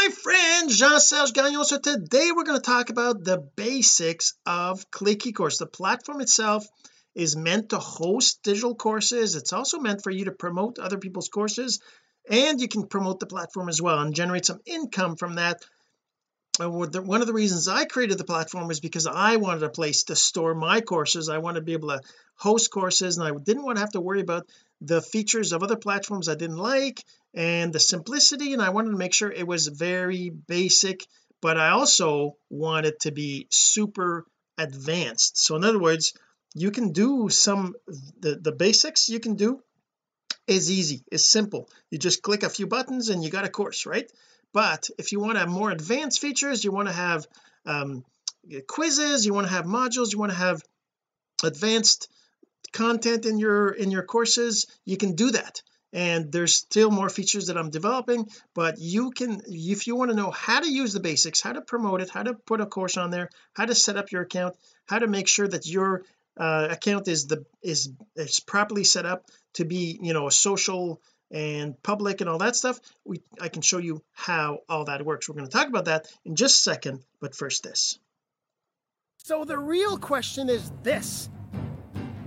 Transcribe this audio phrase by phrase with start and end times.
[0.00, 1.64] my friend Jean-Serge Gagnon.
[1.64, 6.66] So today we're going to talk about the basics of Click eCourse the platform itself
[7.14, 9.36] is meant to host digital courses.
[9.36, 11.80] It's also meant for you to promote other people's courses
[12.30, 15.58] and you can promote the platform as well and generate some income from that
[16.58, 20.04] Uh, one of the reasons I created the platform is because I wanted a place
[20.04, 21.28] to store my courses.
[21.28, 22.00] I wanted to be able to
[22.36, 24.46] host courses and I didn't want to have to worry about
[24.80, 28.96] the features of other platforms I didn't like and the simplicity and I wanted to
[28.96, 31.06] make sure it was very basic
[31.40, 34.26] but I also want it to be super
[34.58, 35.38] advanced.
[35.38, 36.14] So in other words
[36.54, 37.74] you can do some
[38.18, 39.62] the the basics you can do
[40.46, 41.68] is easy is simple.
[41.90, 44.10] You just click a few buttons and you got a course right
[44.52, 47.26] but if you want to have more advanced features you want to have
[47.66, 48.04] um,
[48.66, 50.62] quizzes you want to have modules you want to have
[51.42, 52.08] advanced
[52.72, 55.62] content in your in your courses you can do that.
[55.92, 60.16] And there's still more features that I'm developing but you can if you want to
[60.16, 62.96] know how to use the basics how to promote it how to put a course
[62.96, 64.54] on there how to set up your account
[64.86, 66.04] how to make sure that your
[66.38, 71.00] uh, account is the is is properly set up to be you know a social
[71.30, 75.28] and public and all that stuff we I can show you how all that works.
[75.28, 77.98] We're going to talk about that in just a second but first this.
[79.18, 81.28] So the real question is this.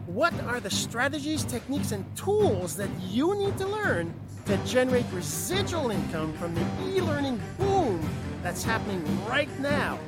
[0.06, 4.14] What are the strategies techniques and tools that you need to learn
[4.46, 8.08] to generate residual income from the e-learning boom
[8.44, 10.00] that's happening right now?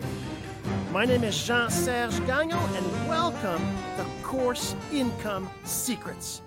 [0.92, 3.62] My name is Jean-Serge Gagnon and welcome
[3.98, 6.42] to Course Income Secrets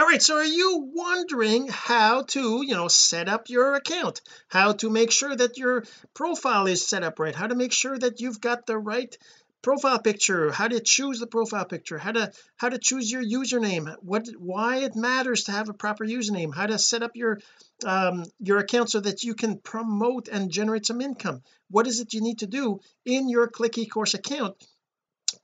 [0.00, 4.22] all right so are you wondering how to you know set up your account?
[4.48, 5.84] How to make sure that your
[6.14, 7.34] profile is set up right?
[7.34, 9.14] How to make sure that you've got the right
[9.60, 10.50] profile picture?
[10.52, 11.98] How to choose the profile picture?
[11.98, 13.94] How to how to choose your username?
[14.00, 16.54] What why it matters to have a proper username?
[16.54, 17.38] How to set up your
[17.84, 21.42] um your account so that you can promote and generate some income?
[21.68, 24.56] What is it you need to do in your click eCourse account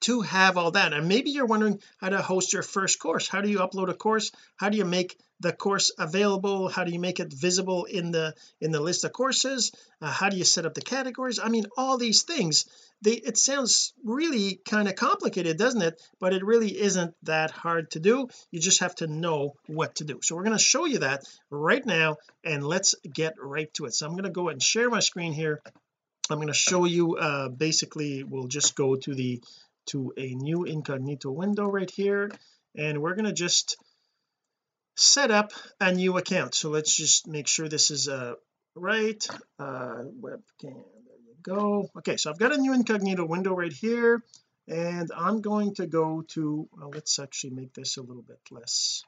[0.02, 0.92] to have all that.
[0.92, 3.28] And maybe you're wondering how to host your first course.
[3.28, 4.30] How do you upload a course?
[4.56, 6.68] How do you make the course available?
[6.68, 9.72] How do you make it visible in the in the list of courses?
[10.00, 11.38] Uh, how do you set up the categories?
[11.42, 12.66] I mean all these things
[13.02, 16.00] they it sounds really kind of complicated doesn't it?
[16.20, 18.28] But it really isn't that hard to do.
[18.50, 20.20] You just have to know what to do.
[20.22, 23.94] So we're going to show you that right now and let's get right to it.
[23.94, 25.60] So I'm going to go and share my screen here.
[26.30, 29.42] I'm going to show you uh basically we'll just go to the
[29.86, 32.30] to a new incognito window right here.
[32.76, 33.76] And we're going to just
[34.96, 36.54] set up a new account.
[36.54, 38.34] So let's just make sure this is uh
[38.74, 39.26] right.
[39.58, 41.90] Uh webcam there you go.
[41.98, 44.22] Okay so I've got a new incognito window right here.
[44.68, 49.04] And I'm going to go to well, let's actually make this a little bit less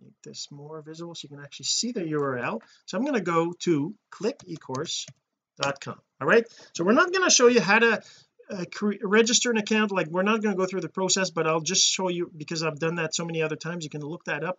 [0.00, 3.20] make this more visible so you can actually see the URL so I'm going to
[3.20, 6.44] go to clickecourse.com all right?
[6.74, 8.02] So we're not going to show you how to
[8.50, 8.64] uh,
[9.02, 9.92] register an account.
[9.92, 12.62] Like we're not going to go through the process but I'll just show you because
[12.62, 14.58] I've done that so many other times you can look that up.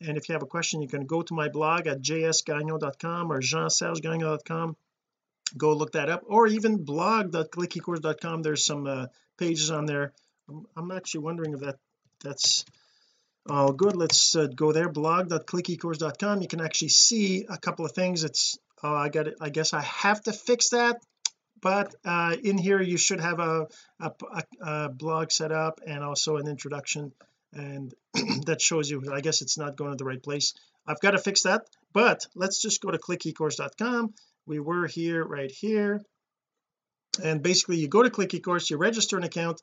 [0.00, 3.40] And if you have a question you can go to my blog at jsgagnon.com or
[3.40, 4.76] jeansergegagnon.com
[5.56, 9.06] go look that up or even blog.clickecourse.com there's some uh,
[9.38, 10.12] pages on there.
[10.48, 11.76] I'm, I'm, actually wondering if that
[12.22, 12.64] that's
[13.50, 13.96] all good.
[13.96, 18.24] Let's uh, go there blog.clickecourse.com you can actually see a couple of things.
[18.24, 19.34] It's oh I got it.
[19.40, 21.00] I guess I have to fix that
[21.62, 23.68] but uh, in here you should have a,
[24.00, 24.12] a,
[24.60, 27.12] a, blog set up and also an introduction
[27.52, 27.94] and
[28.46, 30.52] that shows you I guess it's not going to the right place.
[30.86, 31.62] I've got to fix that
[31.92, 34.12] but let's just go to clickecourse.com
[34.46, 36.02] we were here right here.
[37.22, 39.60] And basically you go to click eCourse you register an account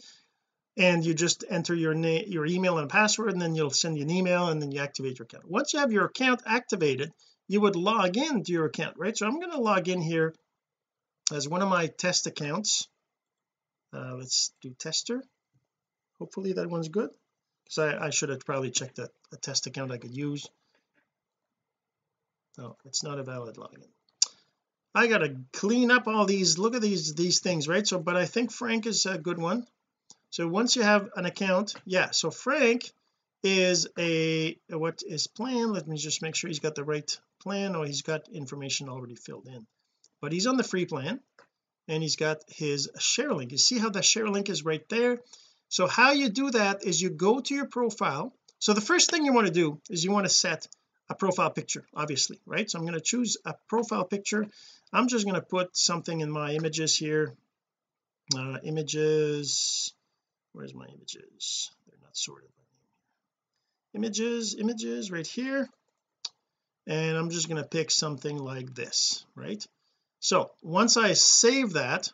[0.78, 4.04] and you just enter your name your email and password and then you'll send you
[4.04, 5.50] an email and then you activate your account.
[5.50, 7.12] Once you have your account activated
[7.48, 9.18] you would log in to your account right?
[9.18, 10.34] So I'm going to log in here
[11.32, 12.88] as one of my test accounts.
[13.94, 15.24] Uh, let's do tester.
[16.20, 17.10] Hopefully that one's good.
[17.64, 20.48] Because I, I, should have probably checked a, a test account I could use.
[22.58, 23.84] No it's not a valid login.
[24.94, 27.88] I gotta clean up all these look at these these things right?
[27.88, 29.66] So but I think Frank is a good one.
[30.32, 32.92] So once you have an account yeah so Frank
[33.44, 35.72] is a what is plan?
[35.72, 39.16] Let me just make sure he's got the right plan or he's got information already
[39.16, 39.66] filled in
[40.22, 41.20] but he's on the free plan
[41.88, 45.20] and he's got his share link you see how the share link is right there?
[45.70, 48.34] So how you do that is you go to your profile.
[48.58, 50.68] So the first thing you want to do is you want to set
[51.10, 52.70] a profile picture obviously right?
[52.70, 54.48] So I'm going to choose a profile picture.
[54.92, 57.34] I'm just going to put something in my images here.
[58.36, 59.94] Uh, images
[60.54, 61.72] where's my images?
[61.88, 65.68] They're not sorted by name images images right here.
[66.88, 69.64] And I'm just going to pick something like this right
[70.20, 72.12] so once I save that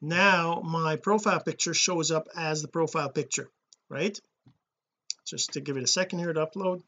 [0.00, 3.50] now my profile picture shows up as the profile picture
[3.88, 4.18] right?
[5.26, 6.82] Just to give it a second here to upload.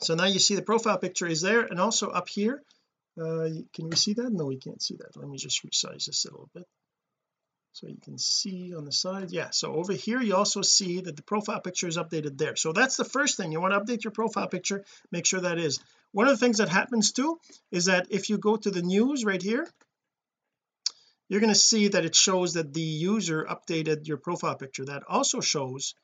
[0.00, 2.62] So now you see the profile picture is there and also up here
[3.18, 4.30] uh, can we see that?
[4.30, 5.16] No we can't see that.
[5.16, 6.66] Let me just resize this a little bit.
[7.72, 11.16] So you can see on the side yeah so over here you also see that
[11.16, 12.56] the profile picture is updated there.
[12.56, 13.52] So that's the first thing.
[13.52, 15.80] You want to update your profile picture make sure that is
[16.16, 17.38] one of the things that happens too
[17.70, 19.68] is that if you go to the news right here
[21.28, 24.84] you're going to see that it shows that the user updated your profile picture.
[24.86, 25.94] That also shows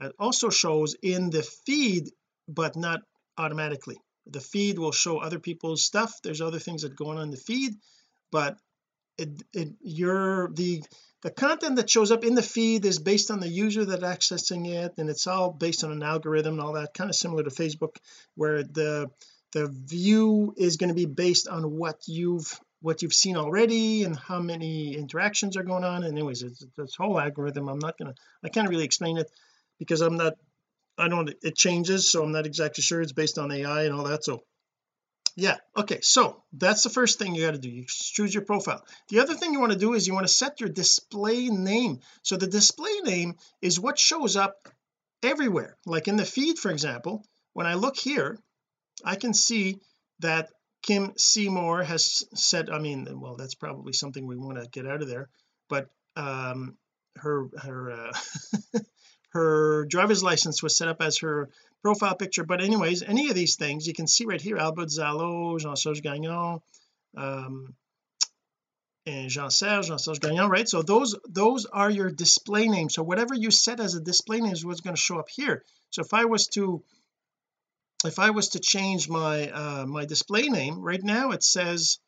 [0.00, 2.10] that also shows in the feed
[2.48, 3.00] but not
[3.38, 3.98] automatically.
[4.26, 6.18] The feed will show other people's stuff.
[6.22, 7.74] There's other things that go on in the feed
[8.32, 8.56] but
[9.18, 10.82] it, it you're the
[11.22, 14.66] the content that shows up in the feed is based on the user that accessing
[14.66, 17.50] it and it's all based on an algorithm and all that kind of similar to
[17.50, 17.96] Facebook
[18.34, 19.10] where the
[19.52, 24.16] the view is going to be based on what you've what you've seen already and
[24.16, 26.02] how many interactions are going on.
[26.02, 29.30] And anyways it's this whole algorithm I'm not gonna I can't really explain it
[29.78, 30.34] because I'm not
[30.98, 33.00] I don't it changes so I'm not exactly sure.
[33.00, 34.44] It's based on AI and all that so.
[35.36, 37.70] Yeah okay so that's the first thing you got to do.
[37.70, 38.84] You choose your profile.
[39.10, 42.00] The other thing you want to do is you want to set your display name.
[42.22, 44.68] So the display name is what shows up
[45.22, 45.76] everywhere.
[45.84, 48.38] Like in the feed for example when I look here
[49.04, 49.80] I can see
[50.20, 50.50] that
[50.82, 55.02] Kim Seymour has said I mean well that's probably something we want to get out
[55.02, 55.28] of there
[55.68, 56.76] but um
[57.16, 58.12] her her uh
[59.30, 61.48] her driver's license was set up as her
[61.82, 62.44] profile picture.
[62.44, 66.60] But anyways any of these things you can see right here Albert Zalo Jean-Serge Gagnon
[67.16, 67.74] um
[69.06, 70.68] and Jean-Serge Jean-Serge Gagnon right?
[70.68, 72.94] So those those are your display names.
[72.94, 75.64] So whatever you set as a display name is what's going to show up here.
[75.90, 76.82] So if I was to
[78.04, 81.98] if I was to change my uh my display name right now it says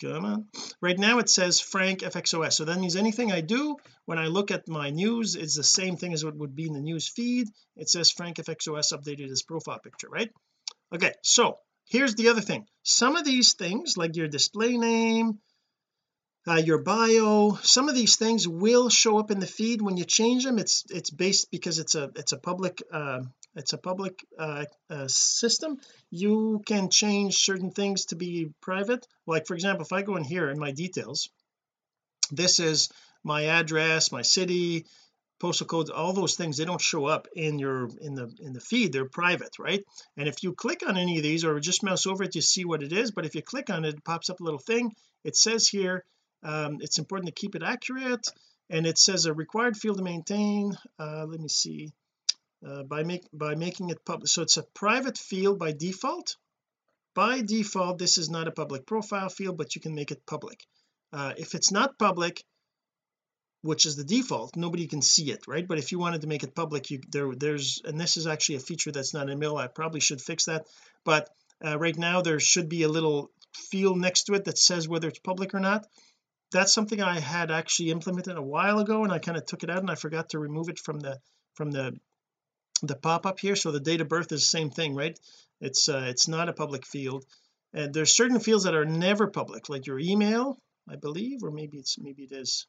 [0.00, 0.46] come on
[0.80, 4.50] right now it says Frank FXOS so that means anything I do when I look
[4.50, 7.48] at my news it's the same thing as what would be in the news feed.
[7.76, 10.30] It says Frank FXOS updated his profile picture right?
[10.94, 11.58] Okay so
[11.88, 12.66] here's the other thing.
[12.82, 15.38] Some of these things like your display name
[16.48, 19.82] uh, your bio some of these things will show up in the feed.
[19.82, 23.22] When you change them it's it's based because it's a it's a public uh,
[23.54, 29.06] it's a public uh, uh, system you can change certain things to be private.
[29.26, 31.28] Like for example if I go in here in my details
[32.30, 32.90] this is
[33.24, 34.86] my address my city
[35.40, 38.60] postal codes all those things they don't show up in your in the in the
[38.60, 38.92] feed.
[38.92, 39.82] They're private right?
[40.16, 42.64] And if you click on any of these or just mouse over it you see
[42.64, 43.10] what it is.
[43.10, 44.94] But if you click on it it pops up a little thing.
[45.24, 46.04] It says here
[46.42, 48.26] um, it's important to keep it accurate
[48.68, 51.92] and it says a required field to maintain uh, let me see
[52.66, 56.36] uh, by make by making it public so it's a private field by default.
[57.14, 60.66] By default this is not a public profile field but you can make it public.
[61.12, 62.42] Uh, if it's not public
[63.62, 65.66] which is the default nobody can see it right?
[65.66, 68.56] But if you wanted to make it public you there there's and this is actually
[68.56, 70.66] a feature that's not in mill I probably should fix that.
[71.04, 71.30] But
[71.64, 75.08] uh, right now there should be a little field next to it that says whether
[75.08, 75.86] it's public or not
[76.56, 79.70] that's something I had actually implemented a while ago and I kind of took it
[79.70, 81.18] out and I forgot to remove it from the
[81.54, 81.98] from the
[82.82, 83.56] the pop-up here.
[83.56, 85.18] So the date of birth is the same thing right?
[85.60, 87.24] It's uh, it's not a public field.
[87.72, 90.58] And there's certain fields that are never public like your email
[90.88, 92.66] I believe or maybe it's maybe it is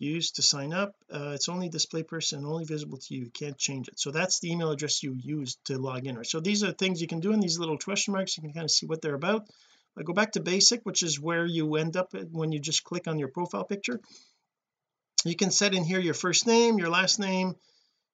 [0.00, 0.96] used to sign up.
[1.12, 3.24] Uh, it's only display person only visible to you.
[3.24, 4.00] You can't change it.
[4.00, 6.26] So that's the email address you use to log in right?
[6.26, 8.36] So these are things you can do in these little question marks.
[8.36, 9.46] You can kind of see what they're about
[9.98, 13.06] I go back to basic which is where you end up when you just click
[13.06, 14.00] on your profile picture.
[15.24, 17.56] You can set in here your first name your last name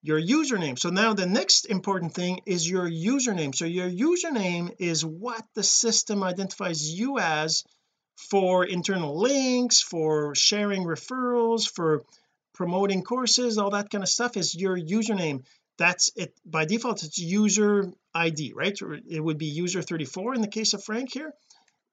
[0.03, 0.79] your username.
[0.79, 3.55] So now the next important thing is your username.
[3.55, 7.65] So your username is what the system identifies you as
[8.17, 12.03] for internal links for sharing referrals for
[12.55, 15.45] promoting courses all that kind of stuff is your username.
[15.79, 16.35] That's it.
[16.45, 18.79] By default it's user ID right?
[19.09, 21.33] It would be user 34 in the case of Frank here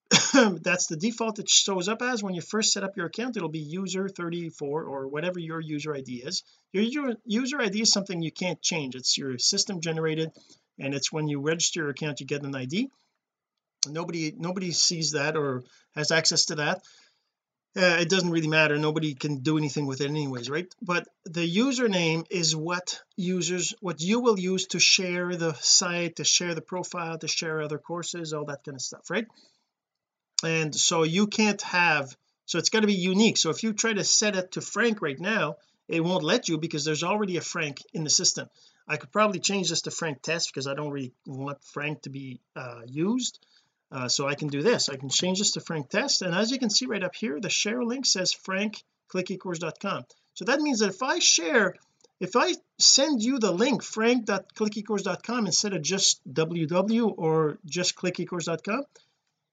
[0.61, 3.37] that's the default it shows up as when you first set up your account.
[3.37, 6.43] It'll be user 34 or whatever your user ID is.
[6.71, 8.95] Your user ID is something you can't change.
[8.95, 10.31] It's your system generated
[10.79, 12.89] and it's when you register your account you get an ID
[13.89, 15.63] nobody nobody sees that or
[15.95, 16.81] has access to that.
[17.75, 18.75] Uh, it doesn't really matter.
[18.77, 20.73] Nobody can do anything with it anyways right?
[20.81, 26.23] But the username is what users what you will use to share the site to
[26.23, 29.27] share the profile to share other courses all that kind of stuff right
[30.44, 32.15] and so you can't have
[32.46, 33.36] so it's got to be unique.
[33.38, 36.58] So if you try to set it to Frank right now it won't let you
[36.58, 38.50] because there's already a Frank in the system.
[38.88, 42.10] I could probably change this to Frank test because I don't really want Frank to
[42.10, 43.39] be uh, used.
[43.89, 44.89] Uh, so I can do this.
[44.89, 46.22] I can change this to Frank test.
[46.22, 50.46] And as you can see right up here the share link says frank clickecourse.com so
[50.46, 51.74] that means that if I share
[52.20, 58.84] if I send you the link frank.clickecourse.com instead of just www or just clickecourse.com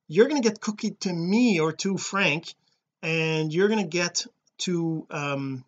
[0.08, 2.54] you're going to get cookied to me or to Frank
[3.02, 4.26] and you're going to get
[4.58, 5.64] to um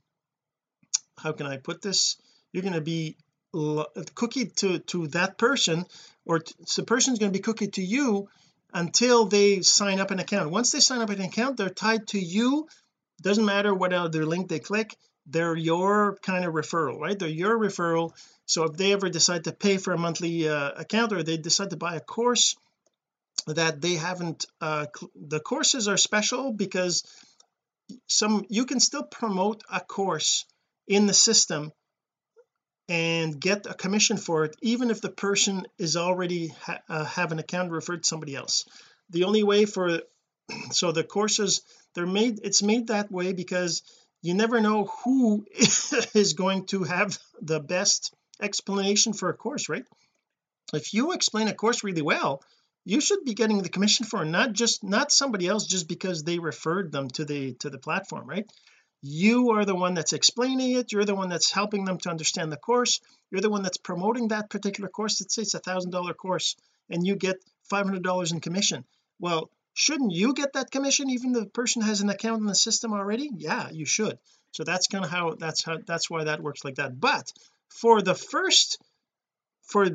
[1.19, 2.17] how can I put this?
[2.53, 3.17] You're going to be
[3.55, 5.87] cookied to to that person
[6.27, 8.29] or t- so the person's going to be cookied to you
[8.75, 10.51] until they sign up an account.
[10.51, 12.69] Once they sign up an account they're tied to you.
[13.23, 14.95] Doesn't matter what other link they click
[15.27, 17.19] they're your kind of referral right?
[17.19, 18.13] They're your referral.
[18.47, 21.71] So if they ever decide to pay for a monthly uh, account or they decide
[21.71, 22.57] to buy a course
[23.47, 27.05] that they haven't uh the courses are special because
[28.09, 30.45] some you can still promote a course
[30.87, 31.73] in the system
[32.89, 37.33] and get a commission for it even if the person is already ha uh, have
[37.33, 38.65] an account referred to somebody else.
[39.11, 40.03] The only way for
[40.71, 41.63] so the courses
[41.95, 43.83] they're made it's made that way because
[44.23, 45.45] you never know who
[46.15, 49.85] is going to have the best explanation for a course right?
[50.73, 52.43] If you explain a course really well
[52.87, 56.39] you should be getting the commission for not just not somebody else just because they
[56.39, 58.51] referred them to the to the platform right?
[59.03, 60.93] You are the one that's explaining it.
[60.93, 63.01] You're the one that's helping them to understand the course.
[63.31, 65.21] You're the one that's promoting that particular course.
[65.21, 66.57] Let's say it's a thousand dollar course
[66.89, 67.37] and you get
[67.69, 68.85] five hundred dollars in commission.
[69.19, 72.93] Well shouldn't you get that commission even the person has an account in the system
[72.93, 73.31] already?
[73.37, 74.17] Yeah you should.
[74.53, 77.01] So that's kind of how that's how that's why that works like that.
[77.01, 77.33] But
[77.69, 78.81] for the first
[79.63, 79.87] for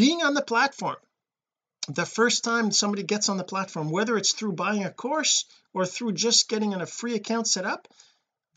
[0.00, 0.96] being on the platform
[1.94, 5.86] the first time somebody gets on the platform whether it's through buying a course or
[5.86, 7.88] through just getting a free account set up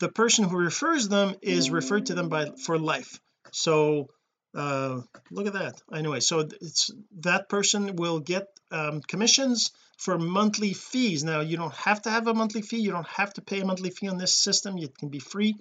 [0.00, 3.20] the person who refers them is referred to them by for life.
[3.52, 4.08] So
[4.54, 5.00] uh
[5.30, 5.80] look at that.
[5.92, 11.22] Anyway so it's that person will get um, commissions for monthly fees.
[11.24, 12.80] Now you don't have to have a monthly fee.
[12.80, 14.78] You don't have to pay a monthly fee on this system.
[14.78, 15.56] It can be free.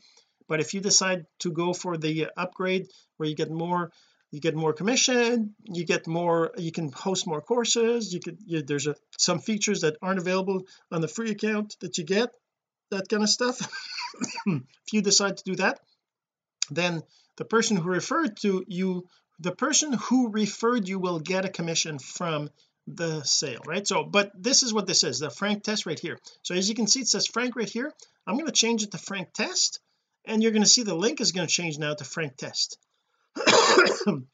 [0.47, 2.87] But if you decide to go for the upgrade
[3.17, 3.91] where you get more
[4.33, 8.63] you get more commission you get more you can host more courses you could you,
[8.63, 12.29] there's a, some features that aren't available on the free account that you get
[12.91, 13.57] that kind of stuff.
[14.45, 15.79] If you decide to do that
[16.69, 17.03] then
[17.37, 19.07] the person who referred to you
[19.39, 22.49] the person who referred you will get a commission from
[22.87, 23.87] the sale right?
[23.87, 26.17] So but this is what this is the frank test right here.
[26.41, 27.93] So as you can see it says frank right here.
[28.25, 29.79] I'm going to change it to frank test
[30.25, 32.77] and you're going to see the link is going to change now to frank test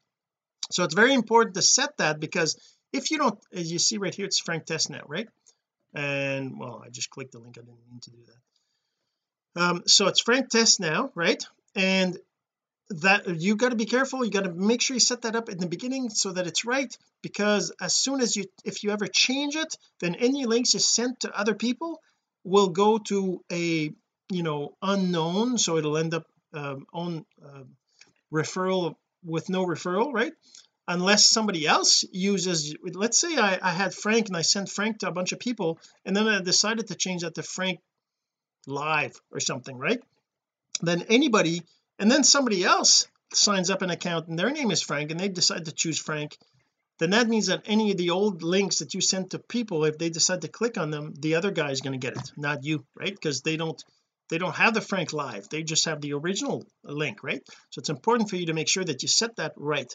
[0.72, 2.58] so it's very important to set that because
[2.92, 5.28] if you don't as you see right here it's frank test now right?
[5.94, 7.58] And well I just clicked the link.
[7.58, 8.18] I didn't mean to do
[9.56, 9.62] that.
[9.62, 11.44] Um so it's frank test now right?
[11.76, 12.18] And
[12.90, 14.26] that you got to be careful.
[14.26, 16.66] You got to make sure you set that up in the beginning so that it's
[16.66, 20.80] right because as soon as you if you ever change it then any links you
[20.80, 22.02] sent to other people
[22.44, 23.92] will go to a
[24.30, 25.58] you know unknown.
[25.58, 27.64] So it'll end up um, on uh,
[28.34, 30.34] referral with no referral right?
[30.88, 35.08] Unless somebody else uses let's say I, I had Frank and I sent Frank to
[35.08, 37.80] a bunch of people and then I decided to change that to Frank
[38.68, 40.02] live or something right?
[40.82, 41.64] Then anybody
[41.98, 45.30] and then somebody else signs up an account and their name is Frank and they
[45.30, 46.38] decide to choose Frank
[47.00, 49.98] then that means that any of the old links that you sent to people if
[49.98, 52.64] they decide to click on them the other guy is going to get it not
[52.64, 53.14] you right?
[53.14, 53.84] Because they don't
[54.30, 55.50] they don't have the Frank live.
[55.50, 57.42] They just have the original link right?
[57.72, 59.94] So it's important for you to make sure that you set that right.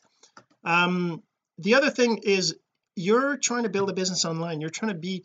[0.64, 1.22] Um
[1.58, 2.56] the other thing is
[2.96, 4.60] you're trying to build a business online.
[4.60, 5.24] You're trying to be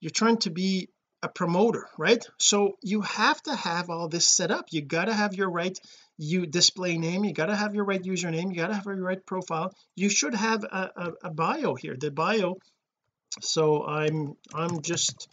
[0.00, 0.88] you're trying to be
[1.22, 2.24] a promoter right?
[2.38, 4.66] So you have to have all this set up.
[4.70, 5.78] You got to have your right
[6.18, 7.24] you display name.
[7.24, 8.50] You got to have your right username.
[8.50, 9.74] You got to have your right profile.
[9.94, 11.96] You should have a, a, a bio here.
[11.98, 12.56] The bio
[13.40, 15.28] so I'm I'm just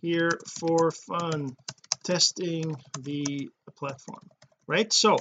[0.00, 1.56] here for fun
[2.04, 4.28] testing the platform
[4.68, 4.92] right?
[4.92, 5.16] So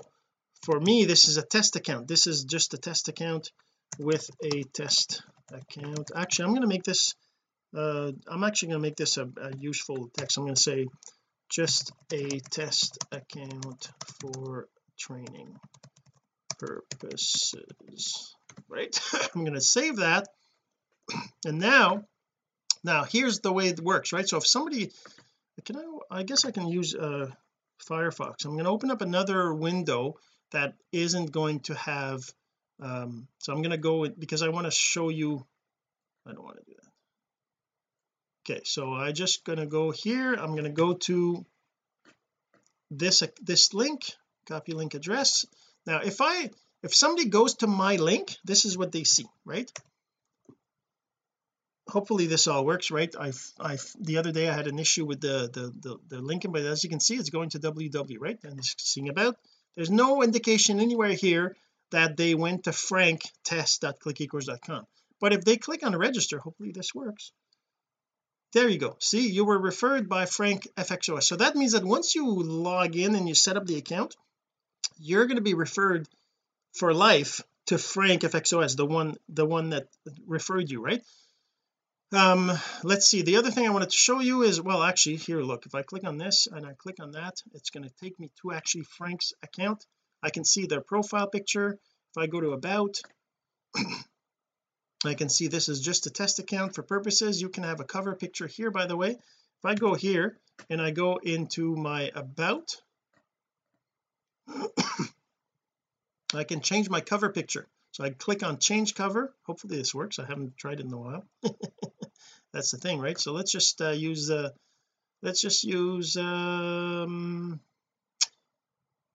[0.63, 2.07] for me this is a test account.
[2.07, 3.51] This is just a test account
[3.97, 6.11] with a test account.
[6.15, 7.15] Actually I'm going to make this
[7.75, 10.37] uh I'm actually going to make this a, a useful text.
[10.37, 10.87] I'm going to say
[11.49, 13.89] just a test account
[14.21, 14.67] for
[14.99, 15.55] training
[16.59, 18.35] purposes
[18.67, 18.99] right?
[19.35, 20.27] I'm going to save that.
[21.45, 22.03] And now
[22.83, 24.27] now here's the way it works right?
[24.27, 24.91] So if somebody
[25.65, 27.27] can I I guess I can use uh
[27.87, 28.45] Firefox.
[28.45, 30.15] I'm going to open up another window
[30.51, 32.21] that isn't going to have
[32.79, 35.45] um so I'm going to go because I want to show you
[36.25, 36.91] I don't want to do that.
[38.53, 40.33] Okay so I just going to go here.
[40.33, 41.45] I'm going to go to
[42.91, 44.01] this this link
[44.47, 45.45] copy link address.
[45.85, 46.49] Now if I
[46.83, 49.71] if somebody goes to my link this is what they see right
[51.89, 53.15] hopefully this all works right?
[53.19, 56.51] I've I've the other day I had an issue with the the the, the linking
[56.51, 58.37] but as you can see it's going to www right?
[58.43, 59.37] And it's seeing about
[59.75, 61.55] there's no indication anywhere here
[61.91, 64.85] that they went to franktest.clickecourse.com
[65.19, 67.31] but if they click on register hopefully this works.
[68.53, 68.95] There you go.
[68.99, 73.15] See you were referred by Frank FXOS so that means that once you log in
[73.15, 74.15] and you set up the account
[74.99, 76.07] you're going to be referred
[76.73, 79.87] for life to Frank FXOS the one the one that
[80.25, 81.01] referred you right
[82.13, 82.51] um
[82.83, 83.21] let's see.
[83.21, 85.65] The other thing I wanted to show you is well actually here look.
[85.65, 88.31] If I click on this and I click on that it's going to take me
[88.41, 89.85] to actually Frank's account.
[90.23, 91.77] I can see their profile picture.
[92.11, 92.99] If I go to about
[95.05, 97.41] I can see this is just a test account for purposes.
[97.41, 99.11] You can have a cover picture here by the way.
[99.11, 100.37] If I go here
[100.69, 102.75] and I go into my about
[106.33, 107.67] I can change my cover picture.
[107.91, 109.33] So I click on change cover.
[109.43, 110.19] Hopefully this works.
[110.19, 111.25] I haven't tried it in a while
[112.57, 113.19] that's the thing right?
[113.19, 114.49] So let's just uh, use uh
[115.21, 117.59] let's just use um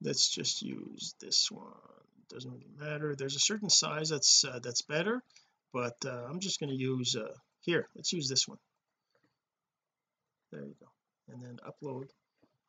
[0.00, 1.66] let's just use this one.
[2.28, 3.16] Doesn't really matter.
[3.16, 5.20] There's a certain size that's uh, that's better
[5.72, 8.58] but uh, I'm just going to use uh here let's use this one.
[10.52, 10.86] There you go.
[11.32, 12.10] And then upload.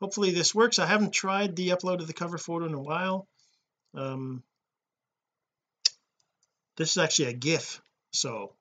[0.02, 0.80] Hopefully this works.
[0.80, 3.28] I haven't tried the upload of the cover photo in a while.
[3.94, 4.42] Um
[6.78, 7.80] this is actually a gif
[8.12, 8.54] so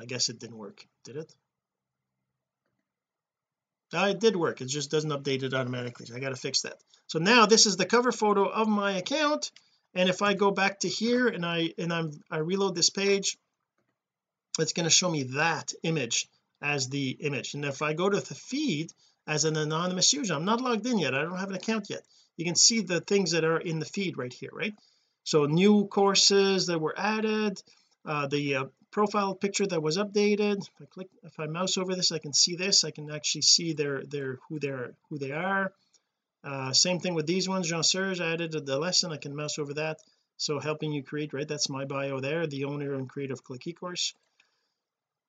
[0.00, 0.86] I guess it didn't work.
[1.04, 1.34] Did it?
[3.92, 4.60] It did work.
[4.60, 6.06] It just doesn't update it automatically.
[6.06, 6.78] So I got to fix that.
[7.06, 9.52] So now this is the cover photo of my account.
[9.94, 13.38] And if I go back to here and I and I'm I reload this page
[14.58, 16.28] it's going to show me that image
[16.62, 17.54] as the image.
[17.54, 18.92] And if I go to the feed
[19.26, 21.14] as an anonymous user I'm not logged in yet.
[21.14, 22.02] I don't have an account yet.
[22.36, 24.74] You can see the things that are in the feed right here right?
[25.22, 27.62] So new courses that were added
[28.04, 30.58] uh, the uh, profile picture that was updated.
[30.58, 32.84] If I click if I mouse over this I can see this.
[32.84, 35.72] I can actually see their their who they're who they are.
[36.44, 37.68] Uh, same thing with these ones.
[37.68, 39.12] Jean-Serge added the lesson.
[39.12, 39.98] I can mouse over that.
[40.36, 41.48] So helping you create right?
[41.48, 44.14] That's my bio there the owner and creative click ecourse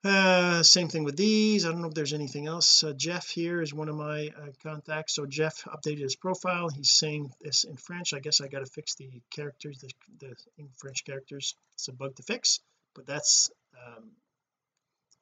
[0.03, 1.65] uh same thing with these.
[1.65, 2.83] I don't know if there's anything else.
[2.83, 5.15] Uh, Jeff here is one of my uh, contacts.
[5.15, 6.69] So Jeff updated his profile.
[6.69, 8.13] He's saying this in French.
[8.13, 9.89] I guess I got to fix the characters the,
[10.19, 10.35] the
[10.77, 11.55] French characters.
[11.73, 12.59] It's a bug to fix
[12.95, 13.51] but that's
[13.85, 14.11] um,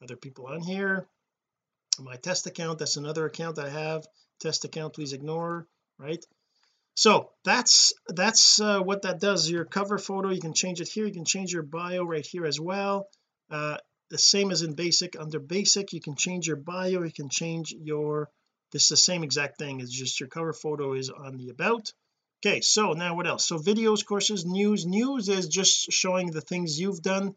[0.02, 1.08] other people on here.
[2.00, 4.06] My test account that's another account I have.
[4.39, 6.24] Test account please ignore right?
[6.96, 9.50] So that's that's uh, what that does.
[9.50, 11.06] Your cover photo you can change it here.
[11.06, 13.08] You can change your bio right here as well.
[13.50, 13.78] Uh,
[14.10, 15.20] the same as in basic.
[15.20, 17.04] Under basic you can change your bio.
[17.04, 18.30] You can change your
[18.72, 19.80] this is the same exact thing.
[19.80, 21.92] It's just your cover photo is on the about.
[22.46, 23.46] Okay so now what else?
[23.48, 24.86] So videos courses news.
[24.86, 27.36] News is just showing the things you've done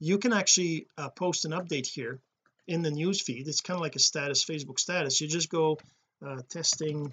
[0.00, 2.18] you can actually uh, post an update here
[2.66, 3.48] in the news feed.
[3.48, 5.20] It's kind of like a status Facebook status.
[5.20, 5.78] You just go
[6.24, 7.12] uh, testing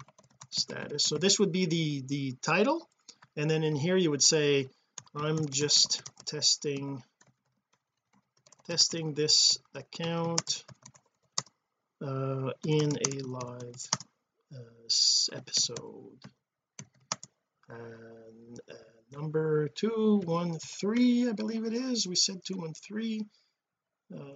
[0.50, 1.04] status.
[1.04, 2.88] So this would be the the title
[3.36, 4.68] and then in here you would say
[5.14, 7.02] I'm just testing
[8.66, 10.64] testing this account
[12.02, 13.90] uh, in a live
[14.54, 14.88] uh,
[15.32, 16.18] episode.
[17.68, 22.06] And uh, number 213 I believe it is.
[22.06, 23.28] We said 213
[24.14, 24.34] uh,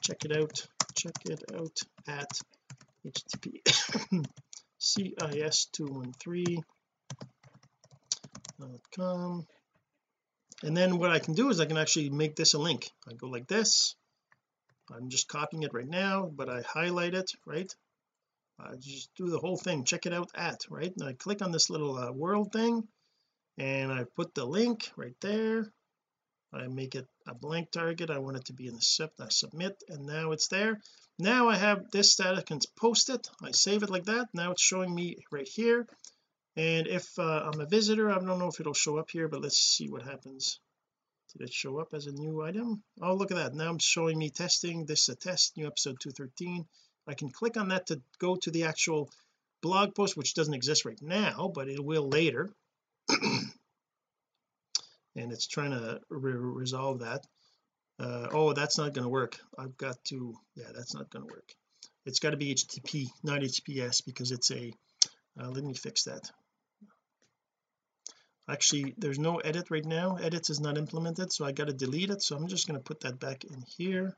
[0.00, 0.66] check it out.
[0.96, 2.26] Check it out at
[3.06, 3.60] http
[4.80, 6.62] cis213.com
[10.62, 12.90] and then what I can do is I can actually make this a link.
[13.08, 13.96] I go like this.
[14.92, 17.72] I'm just copying it right now but I highlight it right?
[18.60, 19.84] I just do the whole thing.
[19.84, 20.92] Check it out at right?
[20.96, 22.86] And I click on this little uh, world thing
[23.58, 25.72] and I put the link right there.
[26.52, 28.10] I make it a blank target.
[28.10, 30.80] I want it to be in the sub I submit and now it's there.
[31.18, 34.28] Now I have this that I can post it I save it like that.
[34.34, 35.86] Now it's showing me right here.
[36.56, 39.42] And if uh, I'm a visitor I don't know if it'll show up here but
[39.42, 40.60] let's see what happens.
[41.32, 42.82] Did it show up as a new item?
[43.00, 43.54] Oh look at that.
[43.54, 44.84] Now I'm showing me testing.
[44.84, 46.66] This is a test new episode 213
[47.06, 49.10] I can click on that to go to the actual
[49.62, 52.50] blog post which doesn't exist right now but it will later
[55.16, 57.26] and it's trying to re resolve that.
[57.98, 59.38] Uh, oh that's not going to work.
[59.58, 61.54] I've got to yeah that's not going to work.
[62.06, 64.72] It's got to be HTTP not HTTPS because it's a
[65.40, 66.30] uh, let me fix that.
[68.48, 70.16] Actually there's no edit right now.
[70.16, 72.22] Edits is not implemented so I got to delete it.
[72.22, 74.16] So I'm just going to put that back in here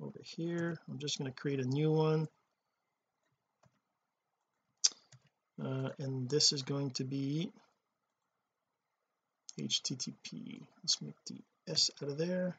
[0.00, 0.78] over here.
[0.88, 2.28] I'm just going to create a new one.
[5.62, 7.52] Uh, and this is going to be
[9.58, 11.36] http let's make the
[11.68, 12.56] s out of there.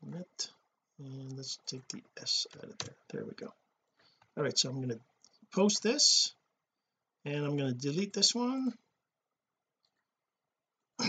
[0.00, 0.50] Submit.
[0.98, 2.94] And let's take the s out of there.
[3.10, 3.52] There we go.
[4.36, 5.00] All right so I'm going to
[5.52, 6.34] post this
[7.24, 8.72] and I'm going to delete this one.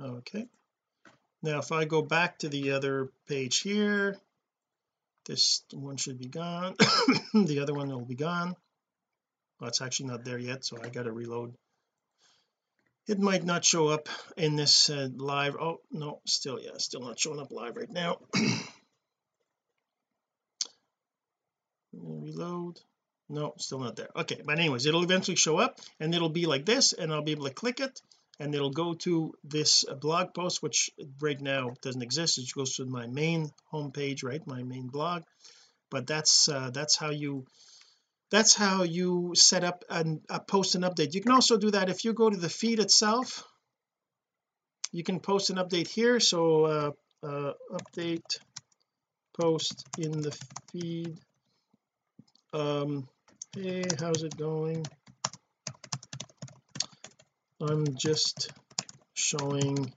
[0.00, 0.46] Okay.
[1.44, 4.16] Now if I go back to the other page here
[5.26, 6.74] this one should be gone.
[7.34, 8.56] The other one will be gone.
[9.60, 11.54] Well it's actually not there yet so I got to reload
[13.06, 17.18] it might not show up in this uh, live oh no still yeah still not
[17.18, 18.18] showing up live right now.
[21.92, 22.80] Reload.
[23.28, 24.10] No still not there.
[24.16, 27.32] Okay but anyways it'll eventually show up and it'll be like this and I'll be
[27.32, 28.00] able to click it
[28.38, 32.38] and it'll go to this uh, blog post which right now doesn't exist.
[32.38, 34.46] It goes to my main homepage right?
[34.46, 35.24] My main blog.
[35.90, 37.46] But that's uh, that's how you
[38.32, 41.14] that's how you set up and uh, post an update.
[41.14, 43.44] You can also do that if you go to the feed itself.
[44.90, 46.18] You can post an update here.
[46.18, 46.90] So uh,
[47.22, 48.38] uh, update
[49.38, 50.36] post in the
[50.72, 51.20] feed.
[52.54, 53.08] Um
[53.54, 54.86] hey how's it going?
[57.60, 58.50] I'm just
[59.14, 59.92] showing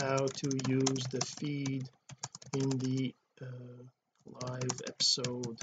[0.00, 1.88] how to use the feed
[2.54, 3.82] in the uh,
[4.26, 5.58] live episode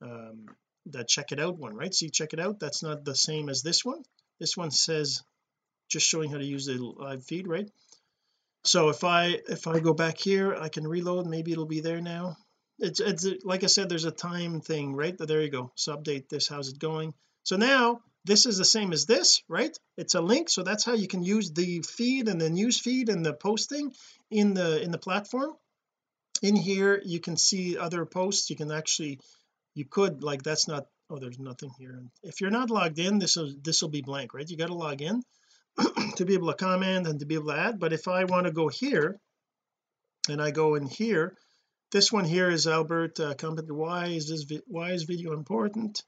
[0.00, 0.46] Um
[0.86, 1.94] that check it out one right?
[1.94, 2.58] See check it out?
[2.60, 4.02] That's not the same as this one.
[4.40, 5.22] This one says
[5.88, 7.70] just showing how to use the live feed right?
[8.64, 11.26] So if I if I go back here I can reload.
[11.26, 12.36] Maybe it'll be there now.
[12.78, 15.16] It's it's like I said there's a time thing right?
[15.18, 15.72] There you go.
[15.74, 16.48] So update this.
[16.48, 17.14] How's it going?
[17.44, 19.76] So now this is the same as this right?
[19.96, 23.08] It's a link so that's how you can use the feed and the news feed
[23.08, 23.92] and the posting
[24.30, 25.52] in the in the platform.
[26.42, 28.50] In here you can see other posts.
[28.50, 29.20] You can actually
[29.74, 32.02] you could like that's not oh there's nothing here.
[32.22, 34.48] If you're not logged in this will this will be blank right?
[34.48, 35.22] You got to log in
[36.16, 37.80] to be able to comment and to be able to add.
[37.80, 39.18] But if I want to go here
[40.28, 41.36] and I go in here
[41.92, 46.02] this one here is Albert uh, comment why is this why is video important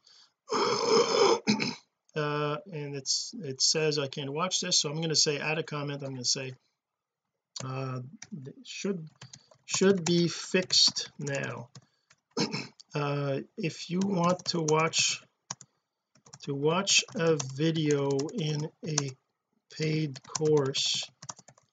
[2.17, 5.59] uh, and it's it says I can't watch this so I'm going to say add
[5.59, 6.53] a comment I'm going to say
[7.65, 8.01] uh,
[8.65, 9.09] should
[9.65, 11.69] should be fixed now.
[12.97, 15.21] Uh, if you want to watch
[16.45, 18.97] to watch a video in a
[19.77, 21.03] paid course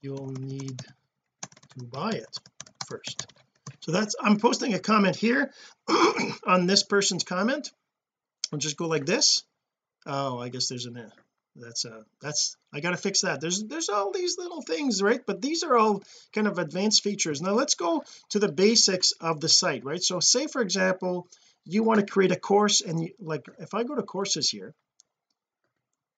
[0.01, 2.37] you'll need to buy it
[2.87, 3.31] first.
[3.81, 5.51] So that's I'm posting a comment here
[6.47, 7.69] on this person's comment.
[8.51, 9.43] I'll just go like this
[10.05, 11.09] oh I guess there's an uh,
[11.55, 13.41] that's a that's I got to fix that.
[13.41, 15.21] There's there's all these little things right?
[15.25, 17.41] But these are all kind of advanced features.
[17.41, 20.01] Now let's go to the basics of the site right?
[20.01, 21.27] So say for example
[21.65, 24.73] you want to create a course and you, like if I go to courses here.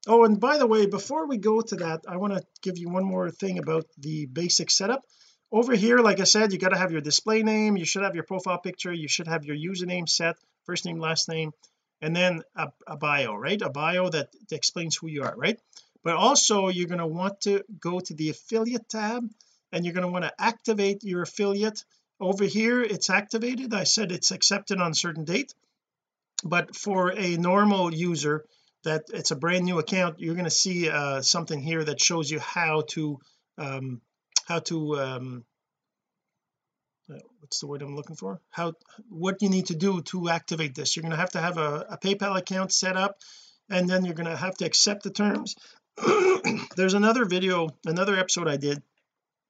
[0.05, 2.89] Oh and by the way before we go to that I want to give you
[2.89, 5.03] one more thing about the basic setup.
[5.51, 8.15] Over here like I said you got to have your display name you should have
[8.15, 11.53] your profile picture you should have your username set first name last name
[12.01, 13.61] and then a, a bio right?
[13.61, 15.59] A bio that explains who you are right?
[16.03, 19.23] But also you're going to want to go to the affiliate tab
[19.71, 21.83] and you're going to want to activate your affiliate.
[22.19, 23.73] Over here it's activated.
[23.73, 25.53] I said it's accepted on certain date.
[26.43, 28.45] But for a normal user
[28.83, 32.29] that it's a brand new account you're going to see uh, something here that shows
[32.29, 33.19] you how to
[33.57, 34.01] um
[34.47, 35.45] how to um
[37.11, 38.39] Uh, what's the word I'm looking for?
[38.49, 38.73] How
[39.09, 40.95] what you need to do to activate this.
[40.95, 43.17] You're going to have to have a, a PayPal account set up
[43.69, 45.55] and then you're going to have to accept the terms.
[46.77, 48.81] There's another video another episode I did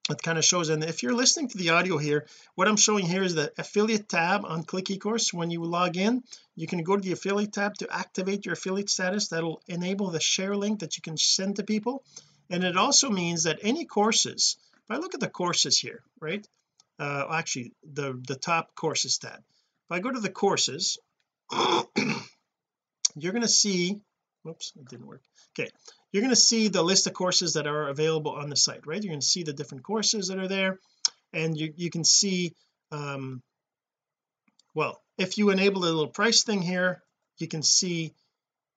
[0.08, 3.06] that kind of shows and if you're listening to the audio here what I'm showing
[3.06, 5.32] here is the affiliate tab on click ecourse.
[5.32, 6.24] When you log in
[6.56, 9.28] you can go to the affiliate tab to activate your affiliate status.
[9.28, 12.02] That'll enable the share link that you can send to people.
[12.50, 16.44] And it also means that any courses if I look at the courses here right
[16.98, 20.98] uh actually the the top courses tab if I go to the courses
[23.16, 24.00] you're going to see
[24.42, 25.22] whoops it didn't work.
[25.58, 25.70] Okay
[26.12, 29.02] you're going to see the list of courses that are available on the site right?
[29.02, 30.78] You're going to see the different courses that are there
[31.32, 32.54] and you, you can see
[32.92, 33.42] um
[34.74, 37.02] well if you enable the little price thing here
[37.38, 38.12] you can see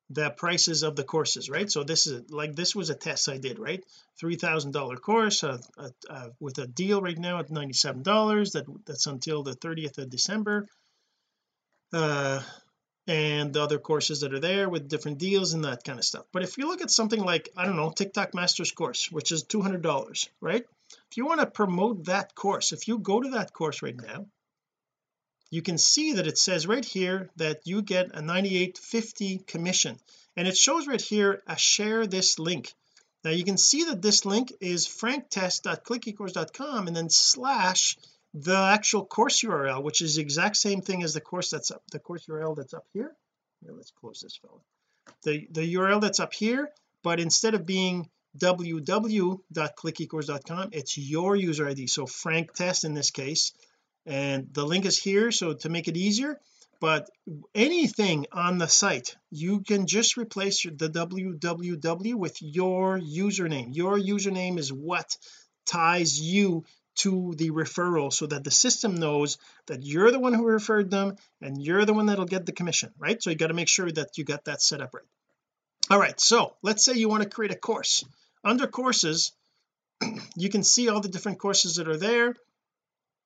[0.10, 1.70] the prices of the courses right?
[1.70, 3.84] So this is like this was a test I did right?
[4.20, 8.54] Three thousand dollar course uh, uh, uh, with a deal right now at 97 dollars
[8.54, 10.68] that that's until the 30th of December.
[11.92, 12.42] Uh
[13.10, 16.26] and the other courses that are there with different deals and that kind of stuff.
[16.34, 19.44] But if you look at something like I don't know TikTok Masters course which is
[19.44, 20.66] $200 right?
[21.12, 24.28] If you want to promote that course if you go to that course right now
[25.50, 29.98] you can see that it says right here that you get a 98.50 commission.
[30.36, 32.74] And it shows right here a share this link.
[33.24, 37.98] Now you can see that this link is franktest.clickecourse.com and then slash
[38.34, 41.82] the actual course URL which is the exact same thing as the course that's up
[41.92, 43.16] the course URL that's up here.
[43.62, 44.62] Here let's close this fellow
[45.24, 46.70] the the URL that's up here
[47.04, 53.54] but instead of being www.clickecourse.com it's your user ID so Frank Test in this case
[54.08, 56.40] and the link is here so to make it easier
[56.80, 57.10] but
[57.56, 63.76] anything on the site you can just replace the www with your username.
[63.76, 65.18] Your username is what
[65.66, 66.66] ties you
[66.96, 71.16] to the referral so that the system knows that you're the one who referred them
[71.42, 73.22] and you're the one that'll get the commission right?
[73.22, 75.06] So you got to make sure that you got that set up right.
[75.90, 78.04] All right so let's say you want to create a course.
[78.44, 79.32] Under courses
[80.36, 82.36] you can see all the different courses that are there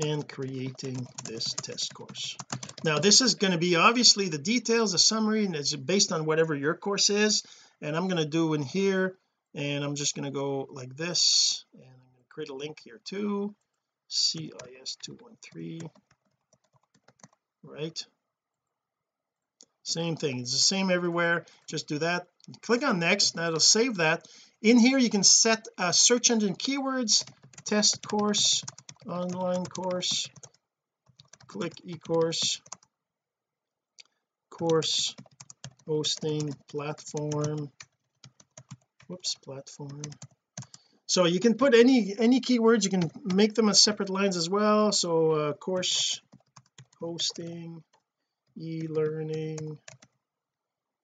[0.03, 2.37] and creating this test course.
[2.83, 6.25] Now this is going to be obviously the details the summary and it's based on
[6.25, 7.43] whatever your course is.
[7.81, 9.17] And I'm going to do in here
[9.53, 12.79] and I'm just going to go like this and I'm going to create a link
[12.83, 13.55] here too.
[14.09, 15.89] CIS213
[17.63, 18.05] right?
[19.83, 20.39] Same thing.
[20.39, 21.45] It's the same everywhere.
[21.67, 22.27] Just do that.
[22.61, 23.35] Click on next.
[23.35, 24.27] That'll save that.
[24.61, 27.23] In here you can set uh, search engine keywords
[27.65, 28.63] test course
[29.07, 30.29] online course
[31.47, 32.59] click eCourse
[34.49, 35.15] course
[35.87, 37.69] hosting platform
[39.07, 40.01] whoops platform.
[41.05, 44.49] So you can put any any keywords you can make them as separate lines as
[44.49, 44.91] well.
[44.91, 46.21] So uh, course
[47.01, 47.83] hosting
[48.57, 49.77] e-learning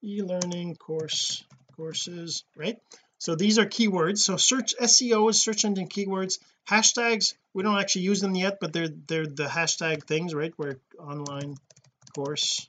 [0.03, 1.43] e-learning course
[1.75, 2.77] courses right
[3.19, 4.19] so these are keywords.
[4.19, 6.39] So search SEO is search engine keywords.
[6.69, 10.53] Hashtags we don't actually use them yet but they're they're the hashtag things right?
[10.57, 11.55] Where online
[12.13, 12.67] course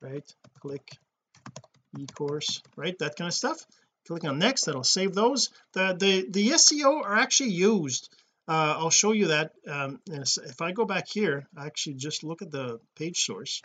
[0.00, 0.34] right?
[0.60, 0.96] Click
[1.98, 2.96] e-course right?
[2.98, 3.64] That kind of stuff.
[4.06, 5.50] Click on next that'll save those.
[5.72, 8.14] The the the SEO are actually used.
[8.46, 12.42] Uh, I'll show you that um, if I go back here I actually just look
[12.42, 13.62] at the page source.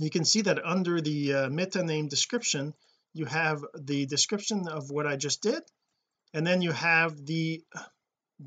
[0.00, 2.74] You can see that under the uh, meta name description
[3.14, 5.62] you have the description of what I just did
[6.34, 7.62] and then you have the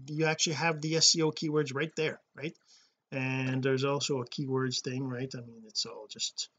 [0.07, 2.55] you actually have the SEO keywords right there right?
[3.11, 5.31] And there's also a keywords thing right?
[5.33, 6.49] I mean it's all just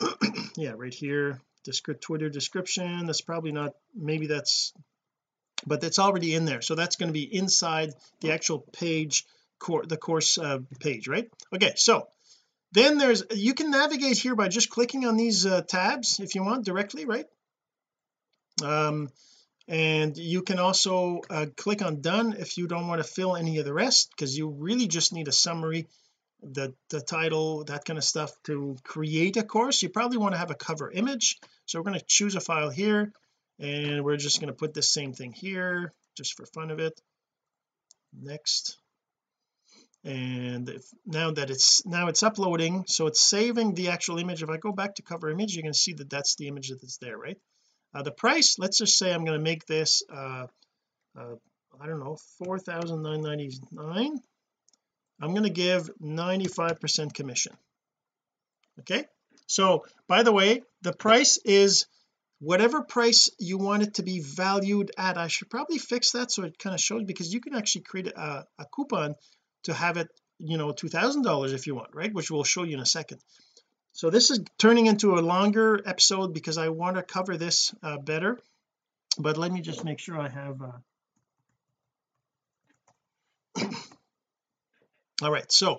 [0.56, 4.72] yeah right here descript Twitter description that's probably not maybe that's
[5.66, 6.60] but that's already in there.
[6.60, 9.24] So that's going to be inside the actual page
[9.58, 11.28] core the course uh, page right?
[11.54, 12.06] Okay so
[12.74, 16.44] then there's you can navigate here by just clicking on these uh, tabs if you
[16.44, 17.26] want directly right?
[18.62, 19.08] Um
[19.66, 23.58] and you can also uh, click on done if you don't want to fill any
[23.58, 25.86] of the rest because you really just need a summary
[26.42, 29.82] the the title that kind of stuff to create a course.
[29.82, 31.38] You probably want to have a cover image.
[31.66, 33.12] So we're going to choose a file here
[33.58, 37.00] and we're just going to put the same thing here just for fun of it.
[38.12, 38.76] Next
[40.04, 44.42] and if, now that it's now it's uploading so it's saving the actual image.
[44.42, 46.82] If I go back to cover image you can see that that's the image that
[46.82, 47.38] is there right?
[47.94, 50.46] Uh, the price let's just say I'm going to make this uh,
[51.18, 51.34] uh
[51.80, 54.18] I don't know 4,999
[55.20, 57.56] I'm going to give 95 percent commission.
[58.80, 59.06] Okay?
[59.46, 61.86] So by the way the price is
[62.40, 65.16] whatever price you want it to be valued at.
[65.16, 68.08] I should probably fix that so it kind of shows because you can actually create
[68.08, 69.14] a, a coupon
[69.64, 72.12] to have it you know two thousand dollars if you want right?
[72.12, 73.20] Which we'll show you in a second.
[73.92, 77.98] So this is turning into a longer episode because I want to cover this uh,
[77.98, 78.40] better.
[79.16, 80.72] But let me just make sure I have uh...
[85.22, 85.78] all right so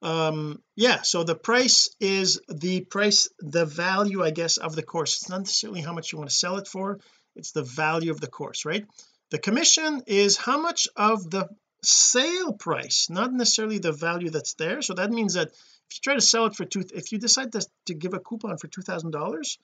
[0.00, 5.16] um yeah so the price is the price the value I guess of the course.
[5.16, 7.00] It's not necessarily how much you want to sell it for
[7.34, 8.86] it's the value of the course right?
[9.30, 11.48] The commission is how much of the
[11.82, 14.82] sale price not necessarily the value that's there.
[14.82, 17.52] So that means that if you try to sell it for two if you decide
[17.52, 19.58] to, to give a coupon for two thousand dollars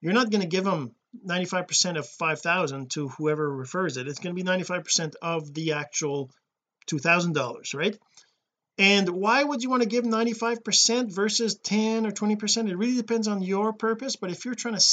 [0.00, 0.90] you're not going to give them
[1.24, 4.08] 95 percent of 5,000 to whoever refers it.
[4.08, 6.30] It's going to be 95 percent of the actual
[6.86, 7.96] two thousand dollars right?
[8.78, 12.70] And why would you want to give 95 percent versus 10 or 20 percent?
[12.70, 14.84] It really depends on your purpose but if you're trying to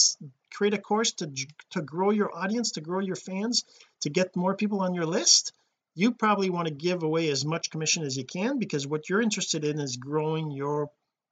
[0.54, 1.32] create a course to
[1.72, 3.63] to grow your audience to grow your fans
[4.02, 5.54] to get more people on your list
[5.99, 9.21] you probably want to give away as much commission as you can because what you're
[9.21, 10.89] interested in is growing your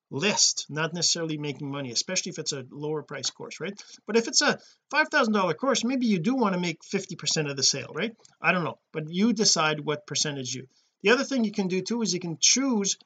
[0.09, 3.81] list not necessarily making money especially if it's a lower price course right?
[4.05, 7.15] But if it's a five thousand dollar course maybe you do want to make 50
[7.15, 8.15] percent of the sale right?
[8.41, 10.67] I don't know but you decide what percentage you.
[11.01, 12.97] The other thing you can do too is you can choose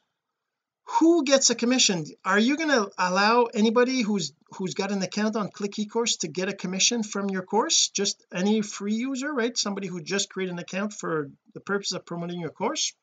[0.86, 2.06] who gets a commission?
[2.26, 6.28] Are you going to allow anybody who's who's got an account on click ecourse to
[6.28, 7.90] get a commission from your course?
[7.90, 9.58] Just any free user right?
[9.58, 12.94] Somebody who just created an account for the purpose of promoting your course?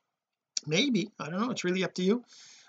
[0.66, 1.10] Maybe.
[1.18, 1.50] I don't know.
[1.50, 2.24] It's really up to you.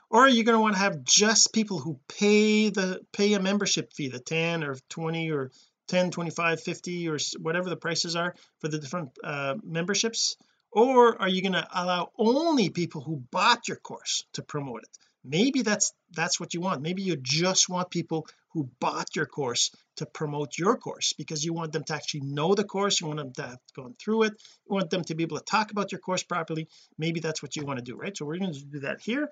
[0.10, 3.40] Or are you going to want to have just people who pay the pay a
[3.40, 5.52] membership fee the 10 or 20 or
[5.88, 10.38] 10 25 50 or whatever the prices are for the different uh, memberships
[10.72, 14.98] or are you going to allow only people who bought your course to promote it?
[15.24, 16.82] Maybe that's that's what you want.
[16.82, 21.54] Maybe you just want people who bought your course to promote your course because you
[21.54, 24.34] want them to actually know the course you want them to have gone through it
[24.68, 26.68] you want them to be able to talk about your course properly.
[26.98, 28.16] Maybe that's what you want to do right?
[28.16, 29.30] So we're going to do that here.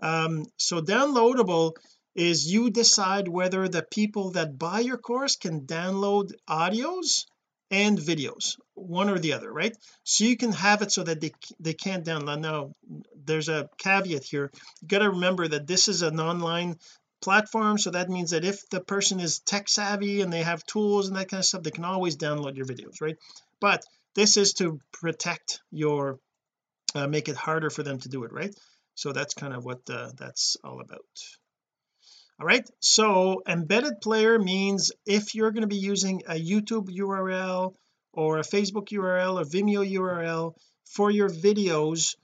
[0.00, 1.74] Um so downloadable
[2.14, 7.26] is you decide whether the people that buy your course can download audios
[7.70, 9.76] and videos one or the other right?
[10.04, 12.40] So you can have it so that they they can't download.
[12.40, 12.72] Now
[13.24, 14.50] there's a caveat here.
[14.80, 16.76] You got to remember that this is an online
[17.20, 21.08] platform so that means that if the person is tech savvy and they have tools
[21.08, 23.16] and that kind of stuff they can always download your videos right?
[23.60, 26.18] But this is to protect your
[26.94, 28.54] uh, make it harder for them to do it right?
[28.94, 31.04] So that's kind of what uh, that's all about
[32.40, 37.74] all right so embedded player means if you're going to be using a YouTube URL
[38.12, 42.14] or a Facebook URL or Vimeo URL for your videos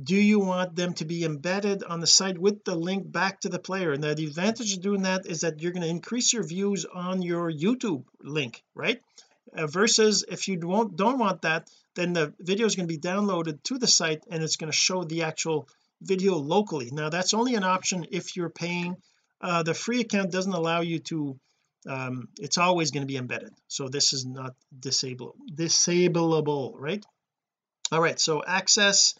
[0.00, 3.48] do you want them to be embedded on the site with the link back to
[3.48, 3.96] the player?
[3.96, 7.22] Now the advantage of doing that is that you're going to increase your views on
[7.22, 9.00] your YouTube link right?
[9.56, 13.00] Uh, versus if you don't don't want that then the video is going to be
[13.00, 15.66] downloaded to the site and it's going to show the actual
[16.02, 16.90] video locally.
[16.92, 18.96] Now that's only an option if you're paying
[19.40, 21.38] uh, the free account doesn't allow you to
[21.88, 23.52] um, it's always going to be embedded.
[23.68, 27.04] So this is not disable disableable right?
[27.92, 29.14] All right so access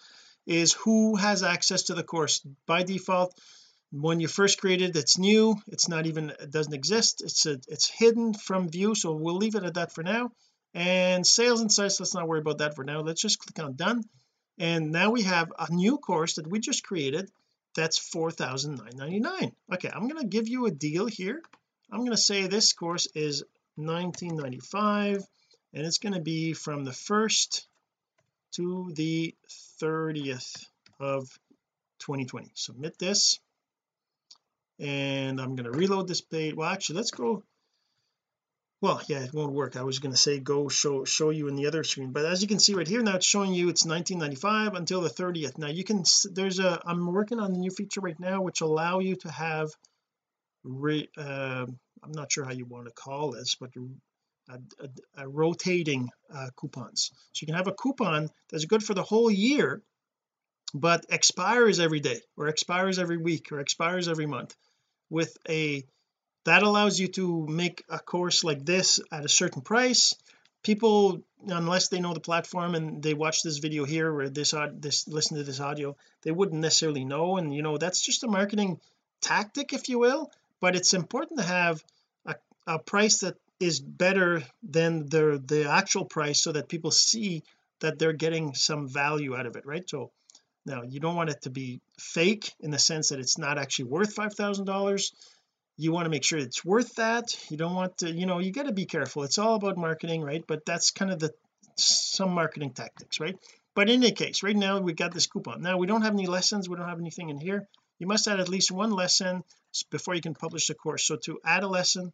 [0.47, 2.41] is who has access to the course.
[2.67, 3.39] By default
[3.93, 7.23] when you first created it's new it's not even it doesn't exist.
[7.23, 10.33] It's a, it's hidden from view so we'll leave it at that for now.
[10.75, 13.01] And sales insights let's not worry about that for now.
[13.01, 14.03] Let's just click on done.
[14.59, 17.31] And now we have a new course that we just created
[17.77, 21.41] that's 4,999 okay I'm going to give you a deal here.
[21.93, 23.45] I'm going to say this course is
[23.77, 25.24] 1995
[25.74, 27.64] and it's going to be from the 1st
[28.53, 29.35] to the
[29.81, 30.64] 30th
[30.99, 31.29] of
[32.01, 33.39] 2020 submit this
[34.79, 37.43] and I'm going to reload this page well actually let's go
[38.81, 39.77] well yeah it won't work.
[39.77, 42.12] I was going to say go show show you in the other screen.
[42.12, 45.09] But as you can see right here now it's showing you it's 1995 until the
[45.11, 48.61] 30th now you can there's a I'm working on a new feature right now which
[48.61, 49.70] allow you to have
[50.64, 51.66] re, uh,
[52.03, 53.70] I'm not sure how you want to call this but
[54.49, 57.11] a, a, a rotating uh, coupons.
[57.33, 59.83] So you can have a coupon that's good for the whole year
[60.74, 64.55] but expires every day or expires every week or expires every month
[65.11, 65.85] with a
[66.47, 70.14] that allows you to make a course like this at a certain price.
[70.62, 75.07] People unless they know the platform and they watch this video here or this this
[75.07, 77.36] listen to this audio they wouldn't necessarily know.
[77.36, 78.80] And you know that's just a marketing
[79.20, 80.30] tactic if you will
[80.61, 81.84] but it's important to have
[82.24, 82.34] a,
[82.66, 87.42] a price that is better than the the actual price so that people see
[87.80, 89.88] that they're getting some value out of it right?
[89.88, 90.11] So
[90.64, 93.86] now you don't want it to be fake in the sense that it's not actually
[93.86, 95.12] worth five thousand dollars
[95.77, 97.37] you want to make sure it's worth that.
[97.51, 99.22] You don't want to you know you got to be careful.
[99.24, 100.45] It's all about marketing right?
[100.47, 101.33] But that's kind of the
[101.77, 103.39] some marketing tactics right?
[103.74, 105.62] But in any case right now we got this coupon.
[105.62, 106.68] Now we don't have any lessons.
[106.68, 107.68] We don't have anything in here.
[107.99, 109.43] You must add at least one lesson
[109.91, 111.07] before you can publish the course.
[111.07, 112.12] So to add a lesson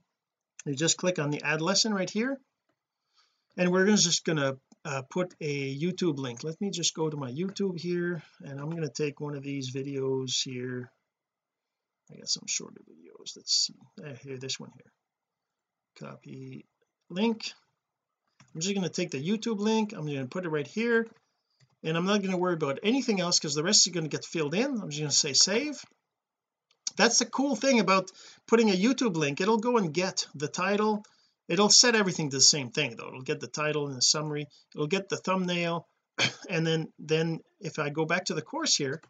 [0.64, 2.38] you just click on the add lesson right here.
[3.56, 6.42] And we're just going to uh, put a YouTube link.
[6.44, 9.42] Let me just go to my YouTube here and I'm going to take one of
[9.42, 10.90] these videos here.
[12.10, 12.80] I got some shorter
[13.36, 16.08] let's see uh, here this one here.
[16.08, 16.66] Copy
[17.10, 17.52] link.
[18.54, 21.06] I'm just going to take the YouTube link I'm going to put it right here
[21.84, 24.16] and I'm not going to worry about anything else because the rest is going to
[24.16, 24.80] get filled in.
[24.80, 25.82] I'm just going to say save.
[26.96, 28.10] That's the cool thing about
[28.46, 29.40] putting a YouTube link.
[29.40, 31.04] It'll go and get the title.
[31.48, 33.08] It'll set everything to the same thing though.
[33.08, 34.46] It'll get the title and the summary.
[34.74, 35.86] It'll get the thumbnail.
[36.50, 39.00] And then then if I go back to the course here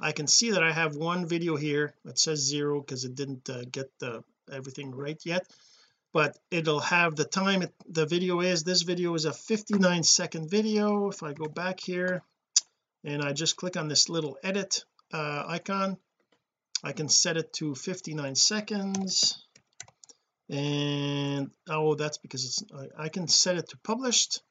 [0.00, 3.48] I can see that I have one video here that says zero because it didn't
[3.48, 5.46] uh, get the everything right yet.
[6.12, 8.64] But it'll have the time it, the video is.
[8.64, 11.08] This video is a 59 second video.
[11.08, 12.22] If I go back here
[13.04, 15.98] and I just click on this little edit uh, icon
[16.82, 19.44] I can set it to 59 seconds.
[20.48, 24.42] And oh that's because it's I, I can set it to published.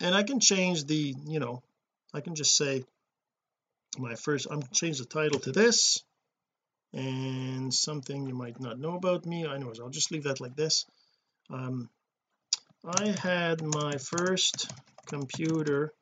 [0.00, 1.62] And I can change the you know
[2.14, 2.84] I can just say
[3.98, 6.02] my first I'm change the title to this.
[6.92, 9.46] And something you might not know about me.
[9.46, 10.86] Anyways I'll just leave that like this.
[11.48, 11.88] Um
[12.84, 14.70] I had my first
[15.06, 15.92] computer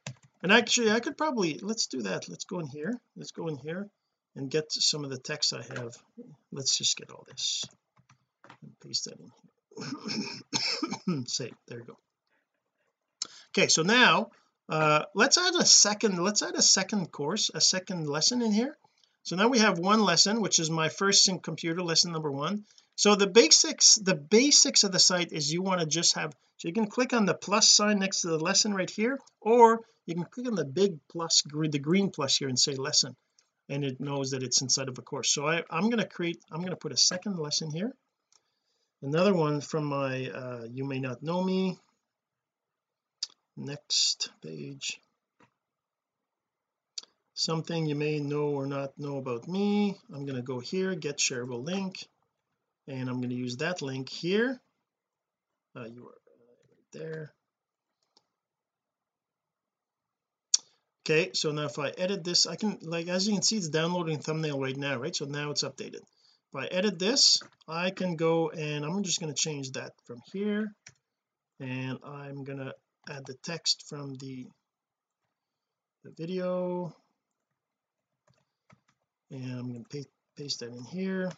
[0.42, 2.28] and actually I could probably let's do that.
[2.28, 2.98] Let's go in here.
[3.16, 3.88] Let's go in here
[4.36, 5.96] and get some of the text I have.
[6.52, 7.64] Let's just get all this
[8.62, 9.30] and paste that in
[11.06, 11.24] here.
[11.26, 11.98] Save there you go.
[13.50, 14.30] Okay so now
[14.68, 18.76] uh let's add a second let's add a second course a second lesson in here.
[19.22, 22.64] So now we have one lesson which is my first sync computer lesson number one.
[22.96, 26.68] So the basics the basics of the site is you want to just have so
[26.68, 30.14] you can click on the plus sign next to the lesson right here or you
[30.14, 33.16] can click on the big plus the green plus here and say lesson
[33.68, 35.30] and it knows that it's inside of a course.
[35.32, 37.92] So I, I'm going to create I'm going to put a second lesson here.
[39.02, 41.78] Another one from my uh, you may not know me
[43.58, 45.00] next page.
[47.34, 49.96] Something you may know or not know about me.
[50.12, 52.08] I'm going to go here get shareable link
[52.86, 54.60] and I'm going to use that link here.
[55.76, 56.18] Uh, you are
[56.70, 57.32] right there.
[61.04, 63.68] Okay so now if I edit this I can like as you can see it's
[63.68, 65.14] downloading thumbnail right now right?
[65.14, 66.02] So now it's updated.
[66.02, 70.20] If I edit this I can go and I'm just going to change that from
[70.32, 70.72] here.
[71.60, 72.74] And I'm to
[73.10, 74.46] add the text from the
[76.04, 76.94] the video.
[79.30, 81.30] And I'm going to paste, paste that in here.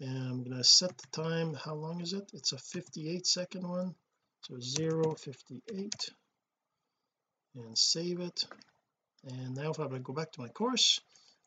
[0.00, 1.54] And I'm going to set the time.
[1.54, 2.30] How long is it?
[2.34, 3.94] It's a 58 second one.
[4.42, 5.94] So 0 58
[7.54, 8.44] and save it.
[9.28, 10.98] And now if I go back to my course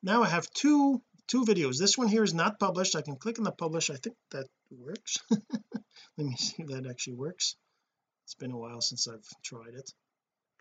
[0.05, 1.79] now I have two two videos.
[1.79, 2.95] This one here is not published.
[2.95, 3.89] I can click on the publish.
[3.89, 5.17] I think that works.
[5.31, 7.55] Let me see if that actually works
[8.25, 9.93] it's been a while since I've tried it.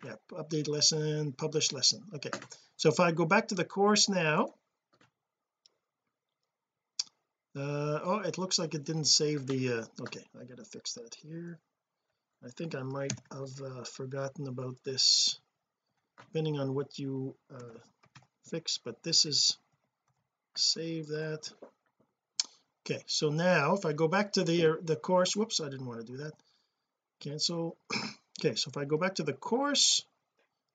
[0.04, 2.02] Yeah update lesson publish lesson.
[2.14, 2.30] Okay
[2.76, 4.48] so if I go back to the course now
[7.56, 11.14] uh oh it looks like it didn't save the uh okay I gotta fix that
[11.14, 11.58] here.
[12.44, 15.40] I think I might have uh, forgotten about this
[16.26, 17.78] depending on what you uh,
[18.50, 19.56] fix but this is
[20.54, 21.50] save that.
[22.84, 25.86] Okay so now if I go back to the uh, the course whoops I didn't
[25.86, 26.34] want to do that
[27.24, 27.76] cancel
[28.40, 30.04] okay so if I go back to the course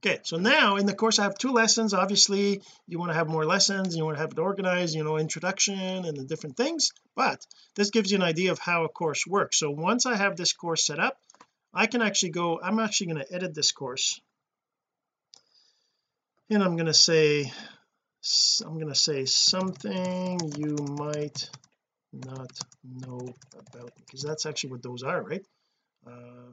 [0.02, 1.94] okay so now in the course I have two lessons.
[1.94, 5.18] Obviously you want to have more lessons you want to have it organized you know
[5.18, 7.46] introduction and the different things but
[7.76, 9.60] this gives you an idea of how a course works.
[9.60, 11.18] So once I have this course set up
[11.74, 14.20] I can actually go I'm actually going to edit this course.
[16.50, 17.52] And I'm going to say
[18.66, 21.50] I'm going to say something you might
[22.12, 22.52] not
[22.84, 23.22] know
[23.54, 25.46] about because that's actually what those are right
[26.08, 26.52] uh,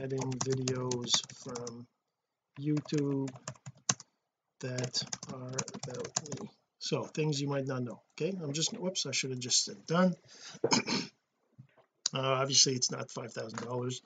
[0.00, 1.10] adding videos
[1.42, 1.86] from
[2.60, 3.30] YouTube
[4.60, 6.50] that are about me.
[6.78, 8.36] So things you might not know okay?
[8.42, 10.14] I'm just whoops I should have just said done.
[12.14, 14.02] Uh, obviously it's not five thousand dollars.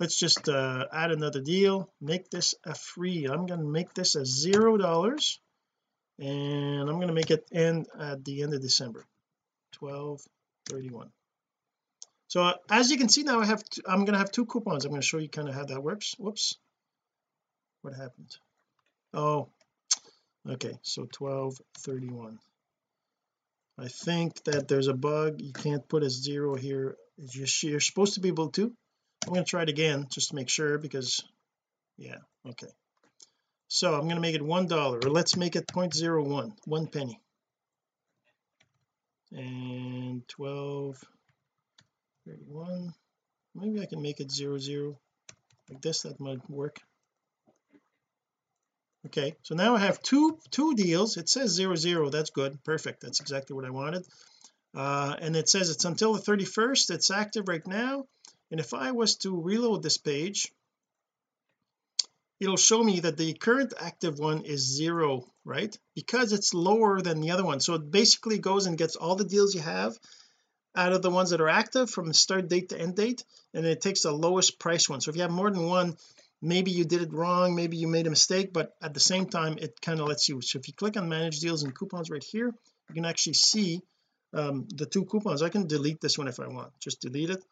[0.00, 1.90] Let's just uh, add another deal.
[2.00, 5.38] Make this a free I'm going to make this a zero dollars
[6.18, 9.04] and I'm going to make it end at the end of December.
[9.72, 10.22] 12
[10.70, 11.10] 31
[12.32, 14.86] so as you can see now I have I'm going to have two coupons.
[14.86, 16.14] I'm going to show you kind of how that works.
[16.18, 16.56] Whoops.
[17.82, 18.34] What happened?
[19.12, 19.50] Oh
[20.48, 20.78] okay.
[20.80, 22.38] So 12 31
[23.78, 25.42] I think that there's a bug.
[25.42, 26.96] You can't put a zero here.
[27.18, 28.72] You're, you're supposed to be able to.
[29.26, 31.22] I'm going to try it again just to make sure because
[31.98, 32.16] yeah
[32.48, 32.72] okay.
[33.68, 37.20] So I'm going to make it one dollar or let's make it 0.01 one penny.
[39.32, 40.96] And 12
[42.26, 42.92] 31
[43.54, 44.98] maybe I can make it 00
[45.68, 46.80] like this that might work.
[49.06, 51.16] Okay so now I have two two deals.
[51.16, 52.10] It says 00.
[52.10, 52.62] that's good.
[52.64, 53.00] Perfect.
[53.00, 54.06] That's exactly what I wanted.
[54.74, 58.04] Uh, and it says it's until the 31st it's active right now.
[58.50, 60.52] And if I was to reload this page
[62.40, 65.76] it'll show me that the current active one is zero right?
[65.94, 67.60] Because it's lower than the other one.
[67.60, 69.98] So it basically goes and gets all the deals you have
[70.74, 73.80] out of the ones that are active from start date to end date and it
[73.80, 75.00] takes the lowest price one.
[75.00, 75.96] So if you have more than one
[76.40, 79.56] maybe you did it wrong maybe you made a mistake but at the same time
[79.58, 82.24] it kind of lets you so if you click on manage deals and coupons right
[82.24, 82.52] here
[82.88, 83.80] you can actually see
[84.34, 85.42] um, the two coupons.
[85.42, 86.72] I can delete this one if I want.
[86.80, 87.42] Just delete it.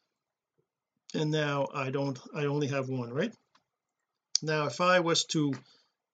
[1.14, 3.35] And now I don't I only have one right?
[4.43, 5.53] Now if I was to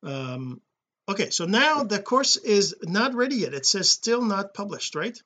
[0.02, 0.60] um
[1.08, 3.54] okay so now the course is not ready yet.
[3.54, 5.20] It says still not published right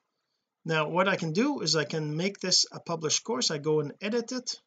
[0.63, 3.49] now what I can do is I can make this a published course.
[3.49, 4.59] I go and edit it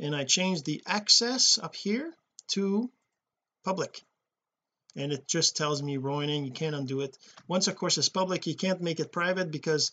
[0.00, 2.12] and I change the access up here
[2.48, 2.90] to
[3.64, 4.02] public.
[4.96, 7.16] And it just tells me Roining you can't undo it.
[7.46, 9.92] Once a course is public you can't make it private because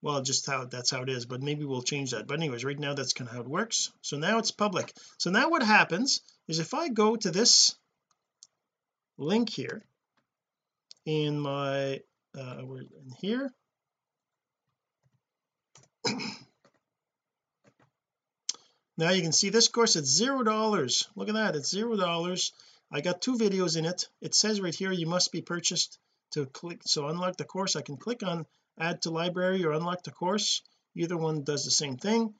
[0.00, 2.28] well just how that's how it is but maybe we'll change that.
[2.28, 3.90] But anyways right now that's kind of how it works.
[4.00, 4.92] So now it's public.
[5.18, 7.74] So now what happens is if I go to this
[9.18, 9.84] link here
[11.04, 12.00] in my
[12.38, 13.52] uh we're in here.
[18.96, 21.08] Now you can see this course it's zero dollars.
[21.16, 22.52] Look at that it's zero dollars.
[22.92, 24.08] I got two videos in it.
[24.20, 25.98] It says right here you must be purchased
[26.32, 27.74] to click so unlock the course.
[27.74, 28.46] I can click on
[28.78, 30.62] add to library or unlock the course.
[30.94, 32.34] Either one does the same thing.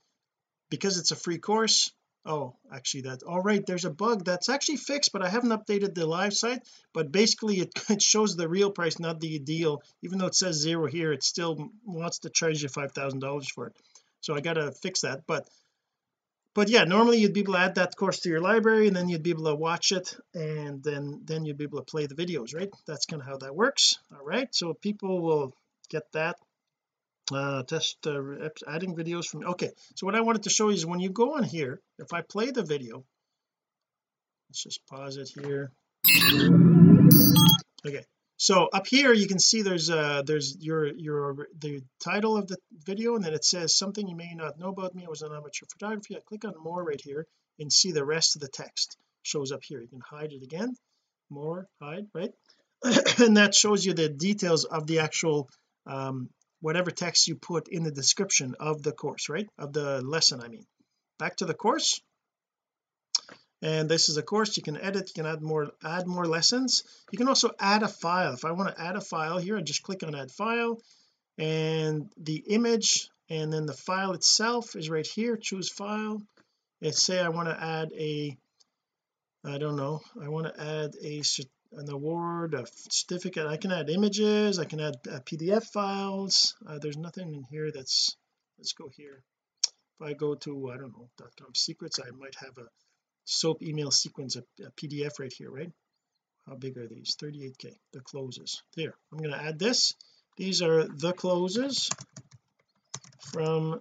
[0.70, 1.90] Because it's a free course
[2.26, 5.94] oh actually that all right there's a bug that's actually fixed but I haven't updated
[5.94, 6.62] the live site.
[6.92, 9.82] But basically it, it shows the real price not the deal.
[10.02, 13.48] Even though it says zero here it still wants to charge you five thousand dollars
[13.48, 13.76] for it.
[14.20, 15.26] So I gotta fix that.
[15.26, 15.48] But
[16.54, 19.08] but yeah normally you'd be able to add that course to your library and then
[19.08, 22.14] you'd be able to watch it and then then you'd be able to play the
[22.14, 22.70] videos right?
[22.86, 23.98] That's kind of how that works.
[24.12, 25.54] All right so people will
[25.90, 26.38] get that
[27.32, 30.84] uh test uh, adding videos from okay so what I wanted to show you is
[30.84, 33.04] when you go on here if I play the video
[34.48, 35.72] let's just pause it here.
[37.86, 38.04] Okay
[38.36, 42.56] so up here you can see there's uh there's your your the title of the
[42.84, 45.04] video and then it says something you may not know about me.
[45.06, 47.26] I was an amateur photography I click on more right here
[47.58, 49.80] and see the rest of the text shows up here.
[49.80, 50.74] You can hide it again.
[51.30, 52.32] More hide right?
[53.18, 55.48] And that shows you the details of the actual
[55.86, 56.28] um
[56.64, 59.46] whatever text you put in the description of the course right?
[59.58, 60.64] Of the lesson I mean.
[61.18, 62.00] Back to the course.
[63.60, 66.82] And this is a course you can edit you can add more add more lessons.
[67.12, 68.32] You can also add a file.
[68.32, 70.80] If I want to add a file here I just click on add file.
[71.36, 76.22] And the image and then the file itself is right here choose file.
[76.80, 78.38] Let's say I want to add a
[79.44, 81.20] I don't know I want to add a
[81.76, 83.46] an award a certificate.
[83.46, 86.54] I can add images I can add uh, PDF files.
[86.66, 88.16] Uh, there's nothing in here that's
[88.58, 89.22] let's go here.
[90.00, 91.08] If I go to I don't know
[91.38, 92.68] .com secrets I might have a
[93.24, 95.72] soap email sequence a, a PDF right here right?
[96.46, 97.16] How big are these?
[97.20, 98.62] 38k the closes.
[98.76, 99.94] There I'm going to add this.
[100.36, 101.90] These are the closes
[103.32, 103.80] from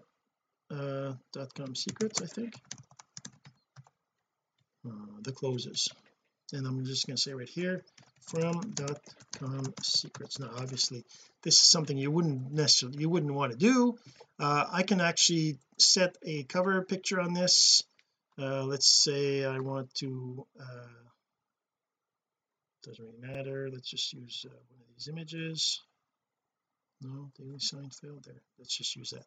[0.72, 1.14] uh
[1.56, 2.54] com secrets I think.
[4.86, 5.88] Uh, the closes
[6.54, 7.84] and I'm just going to say right here
[8.22, 9.00] from dot
[9.38, 10.40] com secrets.
[10.40, 11.04] Now obviously
[11.42, 13.98] this is something you wouldn't necessarily you wouldn't want to do.
[14.40, 17.84] Uh, I can actually set a cover picture on this.
[18.40, 21.04] Uh, let's say I want to uh,
[22.84, 23.70] doesn't really matter.
[23.72, 25.82] Let's just use uh, one of these images.
[27.02, 28.42] No daily sign failed there.
[28.58, 29.26] Let's just use that.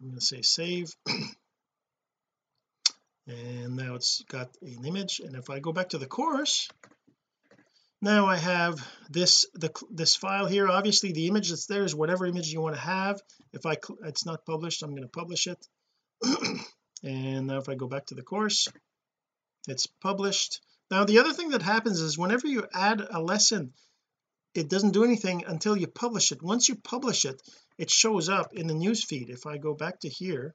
[0.00, 0.94] I'm going to say save
[3.26, 5.20] and now it's got an image.
[5.20, 6.68] And if I go back to the course
[8.02, 10.68] now I have this the this file here.
[10.68, 13.20] Obviously the image that's there is whatever image you want to have.
[13.52, 15.66] If I it's not published I'm going to publish it.
[17.02, 18.68] And now if I go back to the course
[19.66, 20.60] it's published.
[20.90, 23.72] Now the other thing that happens is whenever you add a lesson
[24.54, 26.42] it doesn't do anything until you publish it.
[26.42, 27.40] Once you publish it
[27.78, 29.30] it shows up in the news feed.
[29.30, 30.54] If I go back to here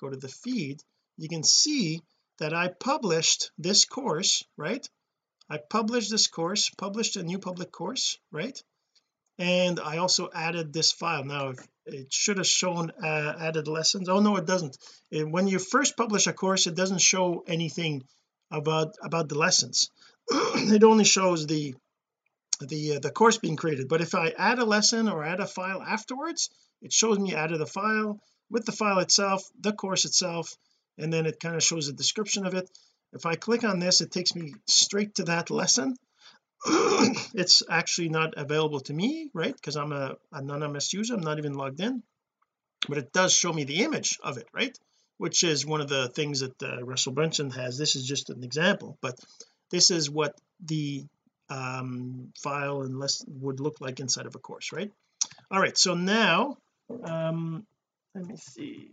[0.00, 0.82] go to the feed
[1.16, 2.00] you can see
[2.38, 4.86] that I published this course right?
[5.48, 8.60] I published this course published a new public course right?
[9.38, 11.24] And I also added this file.
[11.24, 11.54] Now
[11.86, 14.08] it should have shown uh, added lessons.
[14.08, 14.76] Oh no it doesn't.
[15.10, 18.04] It, when you first publish a course it doesn't show anything
[18.50, 19.90] about about the lessons.
[20.30, 21.74] It only shows the
[22.60, 23.88] the uh, the course being created.
[23.88, 26.50] But if I add a lesson or add a file afterwards
[26.82, 28.20] it shows me added a file.
[28.50, 30.56] With the file itself the course itself
[30.98, 32.70] and then it kind of shows a description of it.
[33.12, 35.96] If I click on this it takes me straight to that lesson.
[37.34, 39.54] It's actually not available to me right?
[39.54, 42.02] Because I'm a anonymous user I'm not even logged in.
[42.88, 44.76] But it does show me the image of it right?
[45.18, 47.78] Which is one of the things that uh, Russell Brunson has.
[47.78, 49.18] This is just an example but
[49.70, 51.04] this is what the
[51.50, 54.90] um, file and list would look like inside of a course right?
[55.50, 56.58] All right so now
[57.04, 57.66] um
[58.14, 58.88] let me see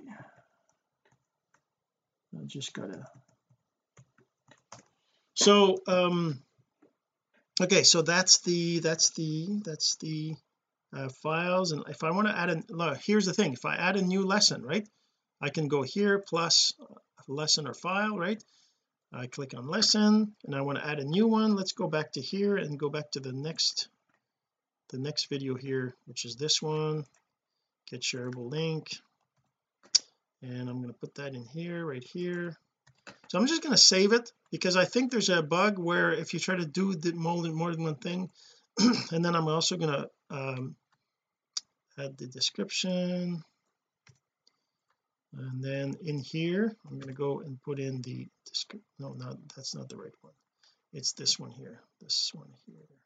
[2.37, 3.05] I just gotta.
[5.33, 6.39] So um
[7.61, 10.35] okay so that's the that's the that's the
[10.93, 11.71] uh, files.
[11.71, 13.53] And if I want to add a look, here's the thing.
[13.53, 14.87] If I add a new lesson right
[15.41, 16.73] I can go here plus
[17.27, 18.41] lesson or file right?
[19.13, 21.55] I click on lesson and I want to add a new one.
[21.55, 23.89] Let's go back to here and go back to the next
[24.89, 27.05] the next video here which is this one.
[27.89, 29.01] Get shareable link
[30.41, 32.57] and I'm going to put that in here right here.
[33.29, 36.33] So I'm just going to save it because I think there's a bug where if
[36.33, 38.29] you try to do the more than, more than one thing
[39.11, 40.75] and then I'm also going to um,
[41.97, 43.43] add the description.
[45.37, 48.27] And then in here I'm going to go and put in the
[48.99, 50.33] no not that's not the right one.
[50.93, 53.00] It's this one here this one here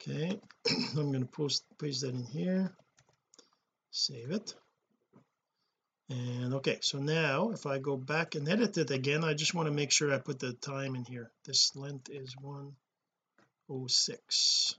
[0.00, 0.40] okay
[0.96, 2.72] I'm going to post paste that in here.
[3.90, 4.54] Save it.
[6.10, 9.68] And okay so now if I go back and edit it again I just want
[9.68, 11.30] to make sure I put the time in here.
[11.44, 14.74] This length is 106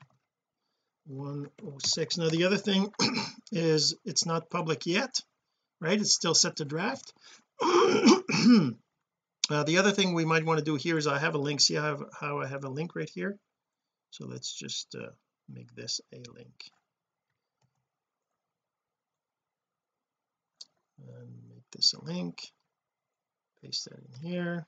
[1.07, 2.91] 106 now the other thing
[3.51, 5.19] is it's not public yet
[5.81, 5.99] right?
[5.99, 7.13] It's still set to draft.
[9.51, 11.59] Uh, the other thing we might want to do here is I have a link.
[11.59, 13.39] See how how I have a link right here
[14.11, 15.09] so let's just uh,
[15.47, 16.71] make this a link.
[20.99, 22.51] And make this a link.
[23.61, 24.65] Paste that in here.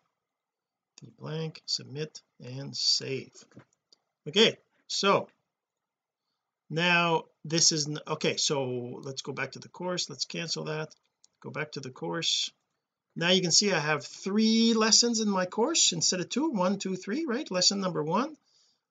[1.02, 3.34] The blank submit and save.
[4.28, 5.30] Okay so
[6.70, 10.10] now this is okay so let's go back to the course.
[10.10, 10.94] Let's cancel that.
[11.42, 12.52] Go back to the course.
[13.16, 16.50] Now you can see I have three lessons in my course instead of two.
[16.50, 17.50] One two three right?
[17.50, 18.36] Lesson number one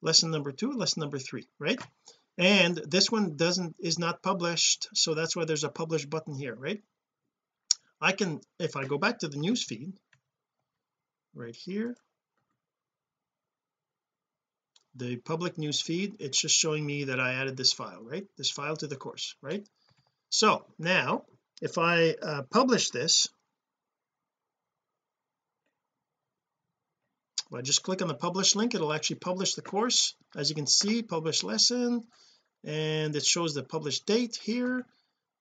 [0.03, 1.80] lesson number two lesson number three right?
[2.38, 6.55] And this one doesn't is not published so that's why there's a publish button here
[6.55, 6.82] right?
[8.01, 9.92] I can if I go back to the news feed
[11.34, 11.94] right here
[14.96, 18.26] the public news feed it's just showing me that I added this file right?
[18.36, 19.66] This file to the course right?
[20.30, 21.24] So now
[21.61, 23.28] if I uh, publish this
[27.51, 30.14] if I just click on the publish link it'll actually publish the course.
[30.36, 32.03] As you can see publish lesson
[32.64, 34.86] and it shows the published date here.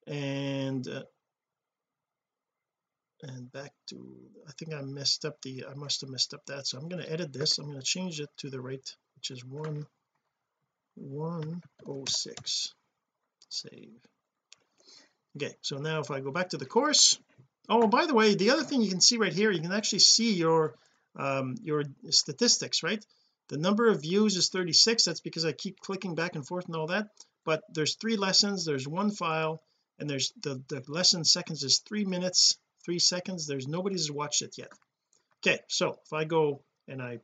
[0.08, 1.04] And uh,
[3.22, 6.66] and back to I think I messed up the I must have messed up that.
[6.66, 7.60] So I'm going to edit this.
[7.60, 9.86] I'm going to change it to the right which is 1
[10.96, 12.74] 106
[13.50, 13.90] save.
[15.36, 17.20] Okay so now if I go back to the course.
[17.68, 20.00] Oh by the way the other thing you can see right here you can actually
[20.00, 20.74] see your
[21.20, 23.06] um your statistics right?
[23.50, 26.76] The number of views is 36 that's because I keep clicking back and forth and
[26.76, 27.08] all that.
[27.46, 28.66] But there's three lessons.
[28.66, 29.62] There's one file
[30.00, 33.46] and there's the the lesson seconds is three minutes three seconds.
[33.46, 34.72] There's nobody's watched it yet.
[35.40, 37.20] Okay so if I go and I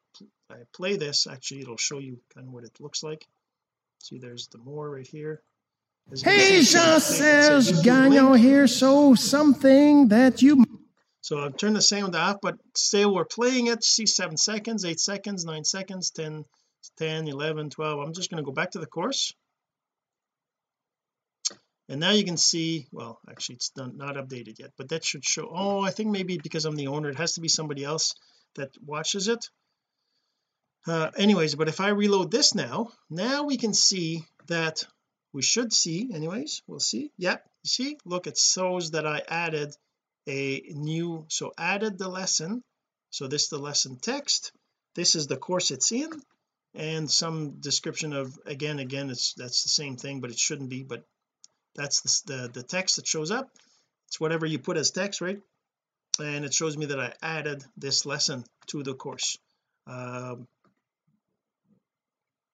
[0.50, 3.26] I play this actually it'll show you kind of what it looks like.
[4.00, 5.42] See there's the more right here.
[6.24, 10.64] Hey Jean-Serge Gagnon here so something that you
[11.26, 13.84] so I've turned the sound off but still we're playing it.
[13.84, 16.46] See seven seconds eight seconds nine seconds 10
[16.98, 19.34] 10 11 12 I'm just going to go back to the course.
[21.90, 25.26] And now you can see well actually it's done not updated yet but that should
[25.26, 28.14] show oh I think maybe because I'm the owner it has to be somebody else
[28.54, 29.50] that watches it.
[30.86, 34.84] Uh, anyways but if I reload this now now we can see that
[35.34, 37.10] we should see anyways we'll see.
[37.18, 37.98] Yep see?
[38.06, 39.76] Look it shows that I added
[40.28, 42.64] a new so added the lesson.
[43.10, 44.52] So this is the lesson text.
[44.96, 46.10] This is the course it's in.
[46.74, 50.84] And some description of again again it's that's the same thing but it shouldn't be
[50.84, 51.06] but
[51.74, 53.50] that's the, the, the text that shows up.
[54.08, 55.40] It's whatever you put as text right?
[56.20, 59.38] And it shows me that I added this lesson to the course.
[59.88, 60.48] Um,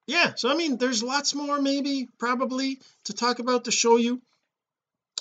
[0.07, 4.21] yeah so I mean there's lots more maybe probably to talk about to show you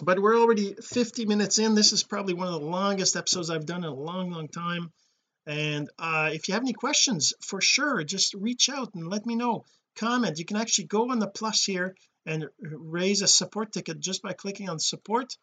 [0.03, 1.75] but we're already 50 minutes in.
[1.75, 4.93] This is probably one of the longest episodes I've done in a long long time.
[5.47, 9.37] And uh if you have any questions for sure just reach out and let me
[9.37, 9.65] know.
[9.97, 10.39] Comment.
[10.39, 11.97] You can actually go on the plus here
[12.27, 15.37] and raise a support ticket just by clicking on support.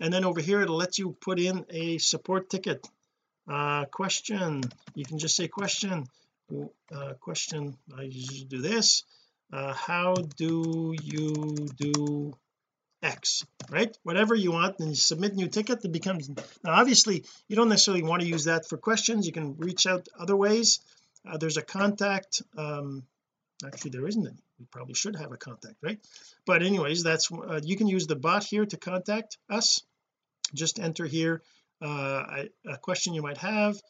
[0.00, 2.86] And then over here it'll let you put in a support ticket.
[3.48, 4.62] Uh question.
[4.94, 6.06] You can just say question.
[6.92, 7.76] Uh question.
[7.96, 9.04] I usually do this.
[9.52, 12.34] Uh how do you do
[13.02, 13.96] X right?
[14.02, 18.02] Whatever you want and you submit new ticket it becomes now obviously you don't necessarily
[18.02, 19.26] want to use that for questions.
[19.26, 20.80] You can reach out other ways.
[21.28, 23.04] Uh, there's a contact um
[23.64, 24.26] actually there isn't.
[24.26, 25.98] Any we probably should have a contact right?
[26.46, 29.82] But anyways that's uh, you can use the bot here to contact us.
[30.54, 31.42] Just enter here
[31.82, 33.80] uh, a question you might have.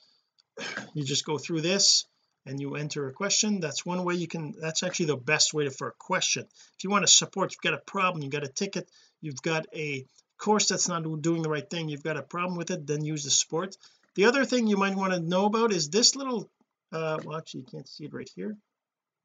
[0.95, 2.05] You just go through this
[2.47, 5.65] and you enter a question that's one way you can that's actually the best way
[5.65, 6.45] to, for a question.
[6.77, 8.89] If you want to support you've got a problem you've got a ticket
[9.21, 10.05] you've got a
[10.39, 13.25] course that's not doing the right thing you've got a problem with it then use
[13.25, 13.77] the support
[14.15, 16.51] the other thing you might want to know about is this little
[16.93, 18.57] uh well actually you can't see it right here.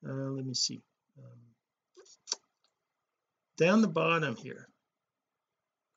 [0.07, 0.81] Uh let me see.
[1.17, 1.39] Um,
[3.57, 4.67] down the bottom here.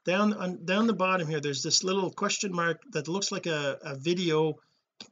[0.04, 3.78] Down on down the bottom here there's this little question mark that looks like a,
[3.82, 4.58] a video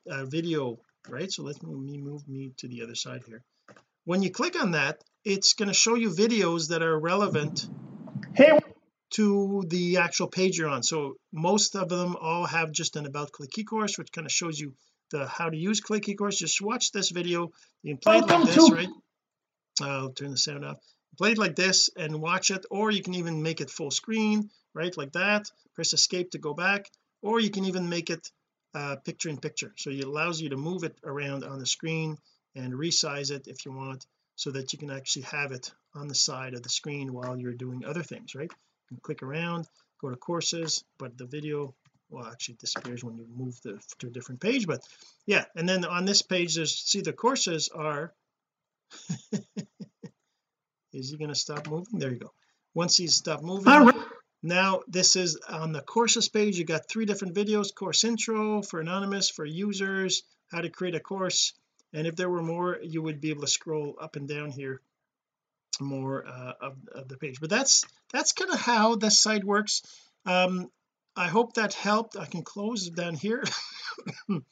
[0.06, 0.78] a video
[1.08, 1.30] right?
[1.30, 3.42] So let me move me to the other side here.
[4.04, 7.68] When you click on that it's going to show you videos that are relevant
[8.34, 8.60] hey.
[9.10, 10.84] to the actual page you're on.
[10.84, 14.58] So most of them all have just an about click ecourse which kind of shows
[14.58, 14.74] you
[15.10, 16.36] the how to use click ecourse.
[16.36, 17.50] Just watch this video.
[17.82, 18.88] You can play it like this right?
[19.82, 20.78] I'll turn the sound off.
[21.18, 24.50] Play it like this and watch it or you can even make it full screen
[24.74, 25.50] right like that.
[25.74, 26.88] Press escape to go back
[27.20, 28.30] or you can even make it
[28.76, 29.72] uh, picture in picture.
[29.76, 32.18] So it allows you to move it around on the screen
[32.54, 34.04] and resize it if you want
[34.36, 37.54] so that you can actually have it on the side of the screen while you're
[37.54, 38.52] doing other things right?
[38.52, 39.66] You can click around
[40.00, 41.74] go to courses but the video
[42.10, 44.82] well actually disappears when you move the, to a different page but
[45.24, 48.12] yeah and then on this page there's see the courses are
[50.92, 51.98] is he going to stop moving?
[51.98, 52.32] There you go.
[52.74, 53.64] Once he's stopped moving
[54.46, 56.58] now this is on the courses page.
[56.58, 61.00] You got three different videos course intro for anonymous for users how to create a
[61.00, 61.52] course.
[61.92, 64.80] And if there were more you would be able to scroll up and down here
[65.80, 67.40] more uh, of, of, the page.
[67.40, 69.82] But that's that's kind of how the site works.
[70.24, 70.70] Um
[71.16, 72.16] I hope that helped.
[72.16, 73.44] I can close down here.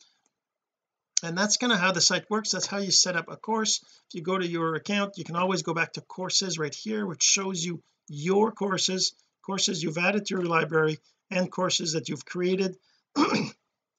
[1.23, 2.51] And that's kind of how the site works.
[2.51, 3.81] That's how you set up a course.
[3.83, 7.07] If you go to your account you can always go back to courses right here
[7.07, 9.15] which shows you your courses
[9.45, 10.99] courses you've added to your library
[11.31, 12.77] and courses that you've created.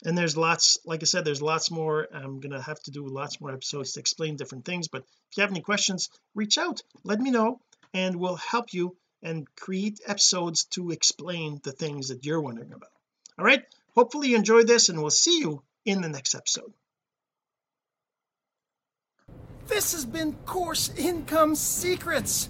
[0.03, 2.07] And there's lots like I said there's lots more.
[2.13, 5.41] I'm gonna have to do lots more episodes to explain different things but if you
[5.41, 7.59] have any questions reach out let me know
[7.93, 12.91] and we'll help you and create episodes to explain the things that you're wondering about.
[13.39, 13.63] All right?
[13.95, 16.71] Hopefully you enjoyed this and we'll see you in the next episode.
[19.67, 22.49] This has been course income secrets